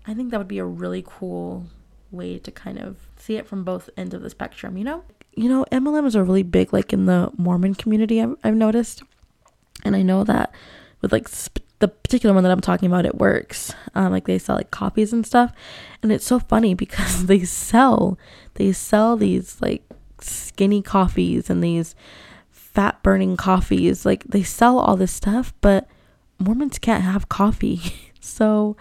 I 0.07 0.15
think 0.15 0.31
that 0.31 0.39
would 0.39 0.49
be 0.49 0.59
a 0.59 0.65
really 0.65 1.05
cool 1.07 1.67
way 2.11 2.39
to 2.39 2.51
kind 2.51 2.79
of 2.79 2.97
see 3.17 3.37
it 3.37 3.47
from 3.47 3.65
both 3.65 3.91
ends 3.97 4.15
of 4.15 4.23
the 4.23 4.31
spectrum, 4.31 4.79
you 4.79 4.85
know? 4.85 5.05
You 5.35 5.49
know, 5.51 5.67
MLMs 5.71 6.15
are 6.15 6.25
really 6.25 6.43
big, 6.43 6.73
like 6.73 6.93
in 6.93 7.05
the 7.05 7.31
Mormon 7.37 7.75
community, 7.75 8.23
I've, 8.23 8.35
I've 8.43 8.55
noticed. 8.55 9.03
And 9.85 9.95
I 9.95 10.03
know 10.03 10.25
that 10.25 10.53
with 11.03 11.13
like 11.13 11.29
sp- 11.29 11.68
the 11.81 11.89
particular 11.89 12.35
one 12.35 12.43
that 12.45 12.51
I'm 12.51 12.61
talking 12.61 12.87
about, 12.87 13.07
it 13.07 13.17
works. 13.17 13.73
Um, 13.95 14.13
like 14.13 14.27
they 14.27 14.39
sell 14.39 14.57
like 14.57 14.71
coffees 14.71 15.13
and 15.13 15.27
stuff. 15.27 15.53
And 16.03 16.11
it's 16.11 16.27
so 16.27 16.39
funny 16.39 16.75
because 16.75 17.27
they 17.27 17.45
sell, 17.45 18.19
they 18.55 18.73
sell 18.73 19.17
these 19.17 19.61
like 19.61 19.83
skinny 20.21 20.83
coffees 20.83 21.49
and 21.49 21.63
these 21.63 21.95
fat 22.51 23.03
burning 23.03 23.37
coffees. 23.37 24.05
Like 24.05 24.25
they 24.25 24.43
sell 24.43 24.79
all 24.79 24.97
this 24.97 25.13
stuff, 25.13 25.53
but 25.61 25.87
Mormons 26.39 26.79
can't 26.79 27.05
have 27.05 27.29
coffee. 27.29 27.81
so, 28.21 28.77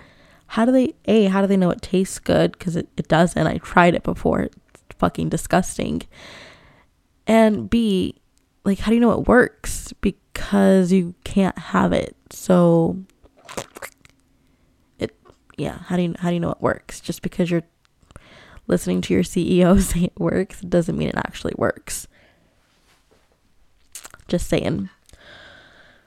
how 0.48 0.66
do 0.66 0.72
they 0.72 0.94
a 1.06 1.26
how 1.26 1.42
do 1.42 1.48
they 1.48 1.58
know 1.58 1.70
it 1.70 1.82
tastes 1.82 2.20
good 2.20 2.54
because 2.54 2.78
it, 2.78 2.88
it 2.96 3.08
doesn't 3.10 3.48
i 3.48 3.58
tried 3.58 3.94
it 3.94 4.04
before 4.04 4.40
it's 4.40 4.56
fucking 4.98 5.28
disgusting 5.28 6.02
and 7.28 7.70
b 7.70 8.16
like 8.64 8.80
how 8.80 8.90
do 8.90 8.96
you 8.96 9.02
know 9.02 9.12
it 9.12 9.28
works 9.28 9.94
because 10.00 10.20
you 10.92 11.16
can't 11.24 11.58
have 11.58 11.94
it. 11.94 12.16
So 12.32 12.98
it 15.00 15.16
yeah 15.58 15.80
how 15.86 15.96
do 15.96 16.04
you 16.04 16.16
how 16.20 16.30
do 16.30 16.34
you 16.36 16.40
know 16.40 16.52
it 16.52 16.62
works? 16.62 17.00
Just 17.00 17.22
because 17.22 17.52
you're 17.52 17.64
listening 18.68 19.00
to 19.00 19.14
your 19.14 19.24
ceo 19.24 19.80
say 19.82 20.04
it 20.04 20.20
works 20.20 20.60
doesn't 20.62 20.98
mean 20.98 21.10
it 21.10 21.18
actually 21.18 21.54
works. 21.58 22.08
Just 24.28 24.48
saying. 24.48 24.90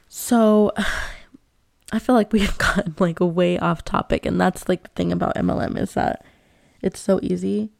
So 0.08 0.72
I 1.92 1.98
feel 1.98 2.14
like 2.14 2.32
we've 2.32 2.56
gotten 2.58 2.94
like 2.98 3.18
way 3.20 3.58
off 3.58 3.84
topic, 3.84 4.26
and 4.26 4.40
that's 4.40 4.68
like 4.68 4.82
the 4.82 4.90
thing 4.90 5.12
about 5.12 5.36
MLM 5.36 5.78
is 5.78 5.94
that 5.94 6.24
it's 6.82 7.00
so 7.00 7.18
easy 7.22 7.70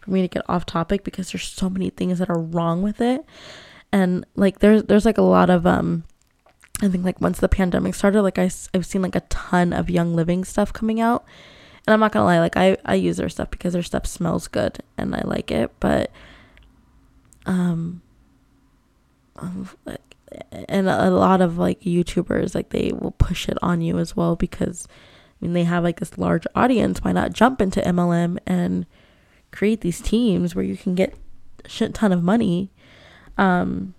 for 0.00 0.10
me 0.10 0.22
to 0.22 0.28
get 0.28 0.48
off 0.48 0.66
topic 0.66 1.04
because 1.04 1.32
there's 1.32 1.44
so 1.44 1.68
many 1.68 1.90
things 1.90 2.18
that 2.18 2.30
are 2.30 2.40
wrong 2.40 2.82
with 2.82 3.00
it, 3.00 3.24
and 3.92 4.26
like 4.34 4.60
there's 4.60 4.84
there's 4.84 5.04
like 5.04 5.18
a 5.18 5.22
lot 5.22 5.50
of 5.50 5.66
um. 5.66 6.04
I 6.82 6.88
think 6.88 7.06
like 7.06 7.22
once 7.22 7.38
the 7.40 7.48
pandemic 7.48 7.94
started, 7.94 8.20
like 8.20 8.38
I, 8.38 8.50
I've 8.74 8.84
seen 8.84 9.00
like 9.00 9.16
a 9.16 9.20
ton 9.30 9.72
of 9.72 9.88
Young 9.88 10.14
Living 10.14 10.44
stuff 10.44 10.74
coming 10.74 11.00
out. 11.00 11.24
And 11.86 11.94
I'm 11.94 12.00
not 12.00 12.12
gonna 12.12 12.26
lie, 12.26 12.38
like 12.38 12.58
I, 12.58 12.76
I 12.84 12.96
use 12.96 13.16
their 13.16 13.30
stuff 13.30 13.50
because 13.50 13.72
their 13.72 13.82
stuff 13.82 14.06
smells 14.06 14.46
good 14.46 14.80
and 14.98 15.14
I 15.14 15.22
like 15.24 15.50
it, 15.50 15.72
but 15.80 16.10
um, 17.46 18.02
um 19.36 19.70
and 20.68 20.88
a 20.88 21.10
lot 21.10 21.40
of 21.40 21.58
like 21.58 21.80
YouTubers 21.80 22.54
like 22.54 22.70
they 22.70 22.92
will 22.92 23.12
push 23.12 23.48
it 23.48 23.58
on 23.62 23.80
you 23.80 23.98
as 23.98 24.16
well 24.16 24.36
because 24.36 24.86
I 24.88 25.44
mean 25.44 25.52
they 25.52 25.64
have 25.64 25.84
like 25.84 26.00
this 26.00 26.18
large 26.18 26.46
audience. 26.54 27.02
Why 27.02 27.12
not 27.12 27.32
jump 27.32 27.60
into 27.60 27.80
MLM 27.80 28.38
and 28.46 28.86
create 29.52 29.80
these 29.80 30.00
teams 30.00 30.54
where 30.54 30.64
you 30.64 30.76
can 30.76 30.94
get 30.94 31.14
a 31.64 31.68
shit 31.68 31.94
ton 31.94 32.12
of 32.12 32.22
money? 32.22 32.70
Um, 33.38 33.94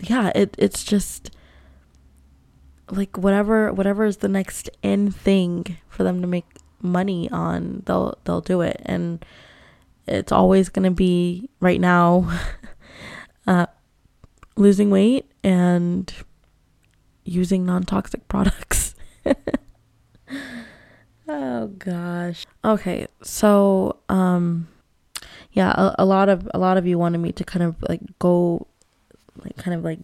yeah, 0.00 0.32
it 0.34 0.54
it's 0.58 0.84
just 0.84 1.30
like 2.90 3.16
whatever 3.16 3.72
whatever 3.72 4.04
is 4.04 4.18
the 4.18 4.28
next 4.28 4.68
in 4.82 5.10
thing 5.10 5.78
for 5.88 6.02
them 6.02 6.20
to 6.20 6.26
make 6.26 6.46
money 6.80 7.30
on, 7.30 7.82
they'll 7.86 8.18
they'll 8.24 8.40
do 8.40 8.60
it 8.60 8.80
and 8.84 9.24
it's 10.06 10.32
always 10.32 10.68
going 10.68 10.82
to 10.82 10.90
be 10.90 11.48
right 11.60 11.80
now 11.80 12.28
uh 13.46 13.66
losing 14.56 14.90
weight 14.90 15.30
and 15.44 16.12
using 17.24 17.64
non 17.64 17.84
toxic 17.84 18.26
products. 18.28 18.94
oh 21.28 21.68
gosh. 21.78 22.46
Okay, 22.64 23.06
so 23.22 23.98
um 24.08 24.68
yeah, 25.52 25.72
a, 25.76 25.94
a 26.00 26.04
lot 26.04 26.28
of 26.28 26.48
a 26.54 26.58
lot 26.58 26.78
of 26.78 26.86
you 26.86 26.98
wanted 26.98 27.18
me 27.18 27.32
to 27.32 27.44
kind 27.44 27.62
of 27.62 27.76
like 27.88 28.00
go 28.18 28.66
like 29.44 29.56
kind 29.56 29.76
of 29.76 29.84
like 29.84 29.98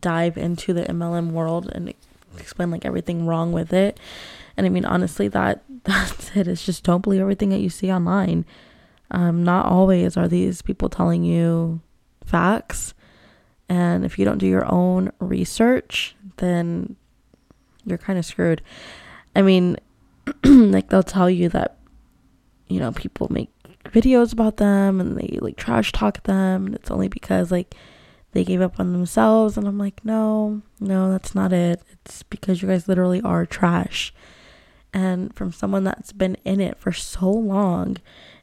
dive 0.00 0.36
into 0.36 0.72
the 0.72 0.82
MLM 0.84 1.30
world 1.30 1.70
and 1.72 1.92
explain 2.38 2.70
like 2.70 2.84
everything 2.84 3.26
wrong 3.26 3.52
with 3.52 3.72
it. 3.72 3.98
And 4.56 4.66
I 4.66 4.68
mean 4.68 4.84
honestly 4.84 5.28
that 5.28 5.62
that's 5.84 6.36
it. 6.36 6.48
It's 6.48 6.64
just 6.64 6.84
don't 6.84 7.02
believe 7.02 7.20
everything 7.20 7.50
that 7.50 7.60
you 7.60 7.70
see 7.70 7.92
online. 7.92 8.44
Um 9.10 9.44
not 9.44 9.66
always 9.66 10.16
are 10.16 10.28
these 10.28 10.62
people 10.62 10.88
telling 10.88 11.24
you 11.24 11.80
facts. 12.24 12.94
And 13.68 14.04
if 14.04 14.18
you 14.18 14.24
don't 14.24 14.38
do 14.38 14.46
your 14.46 14.70
own 14.70 15.12
research, 15.20 16.16
then 16.38 16.96
you're 17.84 17.98
kind 17.98 18.18
of 18.18 18.26
screwed. 18.26 18.62
I 19.36 19.42
mean, 19.42 19.76
like 20.44 20.88
they'll 20.88 21.04
tell 21.04 21.30
you 21.30 21.48
that, 21.50 21.76
you 22.66 22.80
know, 22.80 22.90
people 22.90 23.28
make 23.30 23.50
videos 23.84 24.32
about 24.32 24.58
them 24.58 25.00
and 25.00 25.16
they 25.16 25.38
like 25.40 25.56
trash 25.56 25.92
talk 25.92 26.22
them. 26.24 26.66
And 26.66 26.74
it's 26.74 26.90
only 26.90 27.08
because 27.08 27.50
like 27.50 27.74
they 28.32 28.44
gave 28.44 28.60
up 28.60 28.78
on 28.78 28.92
themselves. 28.92 29.56
And 29.56 29.66
I'm 29.66 29.78
like, 29.78 30.04
no, 30.04 30.62
no, 30.78 31.10
that's 31.10 31.34
not 31.34 31.52
it. 31.52 31.82
It's 31.90 32.22
because 32.24 32.62
you 32.62 32.68
guys 32.68 32.88
literally 32.88 33.20
are 33.22 33.46
trash. 33.46 34.12
And 34.92 35.34
from 35.34 35.52
someone 35.52 35.84
that's 35.84 36.12
been 36.12 36.36
in 36.44 36.60
it 36.60 36.78
for 36.78 36.92
so 36.92 37.30
long, 37.30 37.98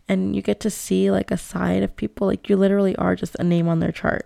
and 0.08 0.34
you 0.34 0.42
get 0.42 0.62
to 0.62 0.70
see 0.70 1.12
like 1.12 1.32
a 1.32 1.38
side 1.38 1.84
of 1.84 1.96
people, 1.98 2.28
like 2.28 2.48
you 2.48 2.56
literally 2.56 2.96
are 2.96 3.16
just 3.16 3.36
a 3.36 3.44
name 3.44 3.68
on 3.68 3.80
their 3.80 3.92
chart 3.92 4.26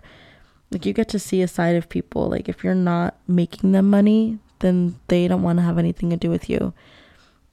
like 0.72 0.86
you 0.86 0.92
get 0.92 1.08
to 1.10 1.18
see 1.18 1.42
a 1.42 1.48
side 1.48 1.76
of 1.76 1.88
people. 1.88 2.28
Like 2.28 2.48
if 2.48 2.64
you're 2.64 2.74
not 2.74 3.16
making 3.28 3.72
them 3.72 3.90
money, 3.90 4.38
then 4.60 4.98
they 5.08 5.28
don't 5.28 5.42
want 5.42 5.58
to 5.58 5.62
have 5.62 5.78
anything 5.78 6.10
to 6.10 6.16
do 6.16 6.30
with 6.30 6.48
you. 6.48 6.72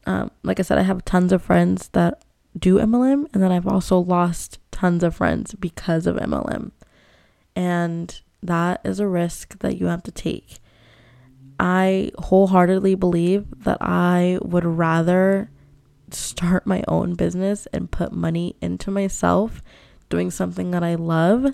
Um, 0.06 0.32
like 0.44 0.60
I 0.60 0.64
said, 0.64 0.78
I 0.78 0.84
have 0.84 1.06
tons 1.06 1.34
of 1.34 1.44
friends 1.44 1.90
that 1.90 2.24
do 2.58 2.78
MLM, 2.78 3.28
and 3.34 3.44
then 3.44 3.52
I've 3.52 3.68
also 3.68 4.00
lost 4.00 4.60
tons 4.72 5.04
of 5.04 5.16
friends 5.16 5.56
because 5.56 6.08
of 6.08 6.16
MLM. 6.16 6.72
And 7.56 8.20
that 8.42 8.82
is 8.84 9.00
a 9.00 9.08
risk 9.08 9.60
that 9.60 9.78
you 9.78 9.88
have 9.88 10.04
to 10.04 10.12
take. 10.12 10.60
I 11.60 12.12
wholeheartedly 12.18 12.96
believe 12.96 13.64
that 13.64 13.78
I 13.82 14.40
would 14.42 14.66
rather 14.66 15.52
start 16.10 16.66
my 16.66 16.84
own 16.88 17.16
business 17.16 17.68
and 17.74 17.92
put 17.92 18.12
money 18.12 18.56
into 18.62 18.90
myself 18.90 19.62
doing 20.10 20.32
something 20.32 20.72
that 20.72 20.84
I 20.84 20.96
love 20.96 21.54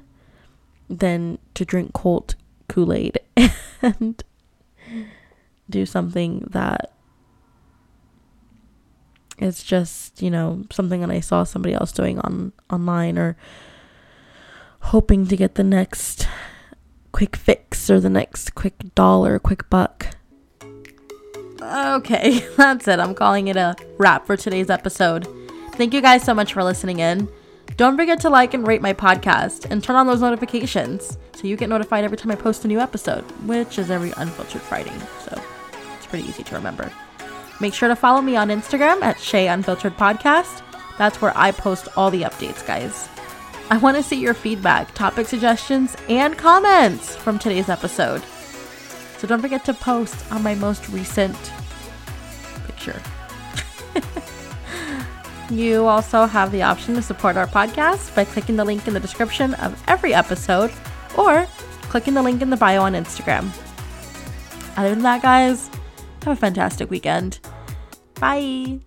than 0.90 1.40
to 1.56 1.66
drink 1.66 1.94
cold 1.94 2.36
Kool 2.70 2.94
Aid 2.94 3.20
and 3.82 4.24
do 5.70 5.86
something 5.86 6.46
that 6.52 6.95
is 9.38 9.64
just, 9.64 10.22
you 10.22 10.32
know, 10.32 10.64
something 10.72 11.02
that 11.02 11.12
I 11.12 11.20
saw 11.20 11.44
somebody 11.44 11.74
else 11.74 11.92
doing 11.92 12.20
on 12.20 12.54
online 12.70 13.18
or 13.18 13.36
hoping 14.80 15.28
to 15.28 15.36
get 15.36 15.56
the 15.56 15.64
next 15.64 16.28
quick 17.12 17.36
fix 17.36 17.90
or 17.90 18.00
the 18.00 18.10
next 18.10 18.56
quick 18.56 18.76
dollar, 18.94 19.40
quick 19.40 19.70
buck. 19.70 20.16
Okay, 21.62 22.46
that's 22.58 22.88
it. 22.88 23.00
I'm 23.00 23.16
calling 23.16 23.48
it 23.48 23.56
a 23.56 23.76
wrap 23.98 24.26
for 24.26 24.38
today's 24.38 24.70
episode. 24.70 25.28
Thank 25.74 25.94
you 25.94 26.02
guys 26.02 26.24
so 26.24 26.34
much 26.34 26.54
for 26.54 26.64
listening 26.64 27.00
in. 27.00 27.28
Don't 27.78 27.98
forget 27.98 28.22
to 28.22 28.30
like 28.30 28.54
and 28.54 28.66
rate 28.66 28.82
my 28.82 28.94
podcast 28.94 29.70
and 29.70 29.84
turn 29.84 29.96
on 29.96 30.08
those 30.08 30.22
notifications 30.22 31.18
so 31.34 31.48
you 31.48 31.58
get 31.58 31.68
notified 31.68 32.04
every 32.06 32.18
time 32.18 32.32
I 32.32 32.36
post 32.36 32.64
a 32.64 32.68
new 32.68 32.80
episode, 32.80 33.24
which 33.46 33.78
is 33.78 33.92
every 33.92 34.14
unfiltered 34.16 34.62
Friday. 34.62 34.98
So 35.22 35.42
it's 35.98 36.06
pretty 36.06 36.28
easy 36.28 36.44
to 36.44 36.56
remember. 36.56 36.92
Make 37.60 37.74
sure 37.74 37.88
to 37.90 37.96
follow 37.96 38.22
me 38.22 38.36
on 38.36 38.50
Instagram 38.50 39.02
at 39.02 39.20
Shay 39.20 39.48
Unfiltered 39.48 39.96
Podcast. 39.98 40.62
That's 40.98 41.22
where 41.22 41.34
I 41.36 41.52
post 41.52 41.88
all 41.96 42.12
the 42.12 42.24
updates, 42.24 42.66
guys. 42.66 43.08
I 43.70 43.78
want 43.78 43.98
to 43.98 44.04
see 44.04 44.20
your 44.20 44.34
feedback, 44.34 44.94
topic 44.94 45.28
suggestions, 45.28 45.96
and 46.08 46.38
comments 46.38 47.16
from 47.16 47.40
today's 47.40 47.70
episode. 47.70 48.22
So 49.18 49.28
don't 49.28 49.42
forget 49.42 49.66
to 49.66 49.74
post 49.74 50.32
on 50.32 50.44
my 50.44 50.54
most 50.56 50.88
recent 50.90 51.36
picture. 52.68 53.02
you 55.50 55.86
also 55.86 56.26
have 56.26 56.52
the 56.52 56.62
option 56.62 56.94
to 56.96 57.02
support 57.02 57.38
our 57.38 57.48
podcast 57.48 58.14
by 58.16 58.26
clicking 58.26 58.56
the 58.56 58.66
link 58.66 58.88
in 58.88 58.94
the 58.94 59.00
description 59.00 59.54
of 59.56 59.82
every 59.88 60.14
episode 60.14 60.72
or 61.18 61.48
clicking 61.84 62.14
the 62.14 62.22
link 62.22 62.42
in 62.42 62.50
the 62.50 62.58
bio 62.58 62.82
on 62.82 62.94
Instagram. 62.94 63.50
Other 64.78 64.90
than 64.90 65.04
that, 65.04 65.22
guys, 65.22 65.70
have 66.26 66.38
a 66.38 66.40
fantastic 66.40 66.90
weekend. 66.90 67.40
Bye. 68.20 68.80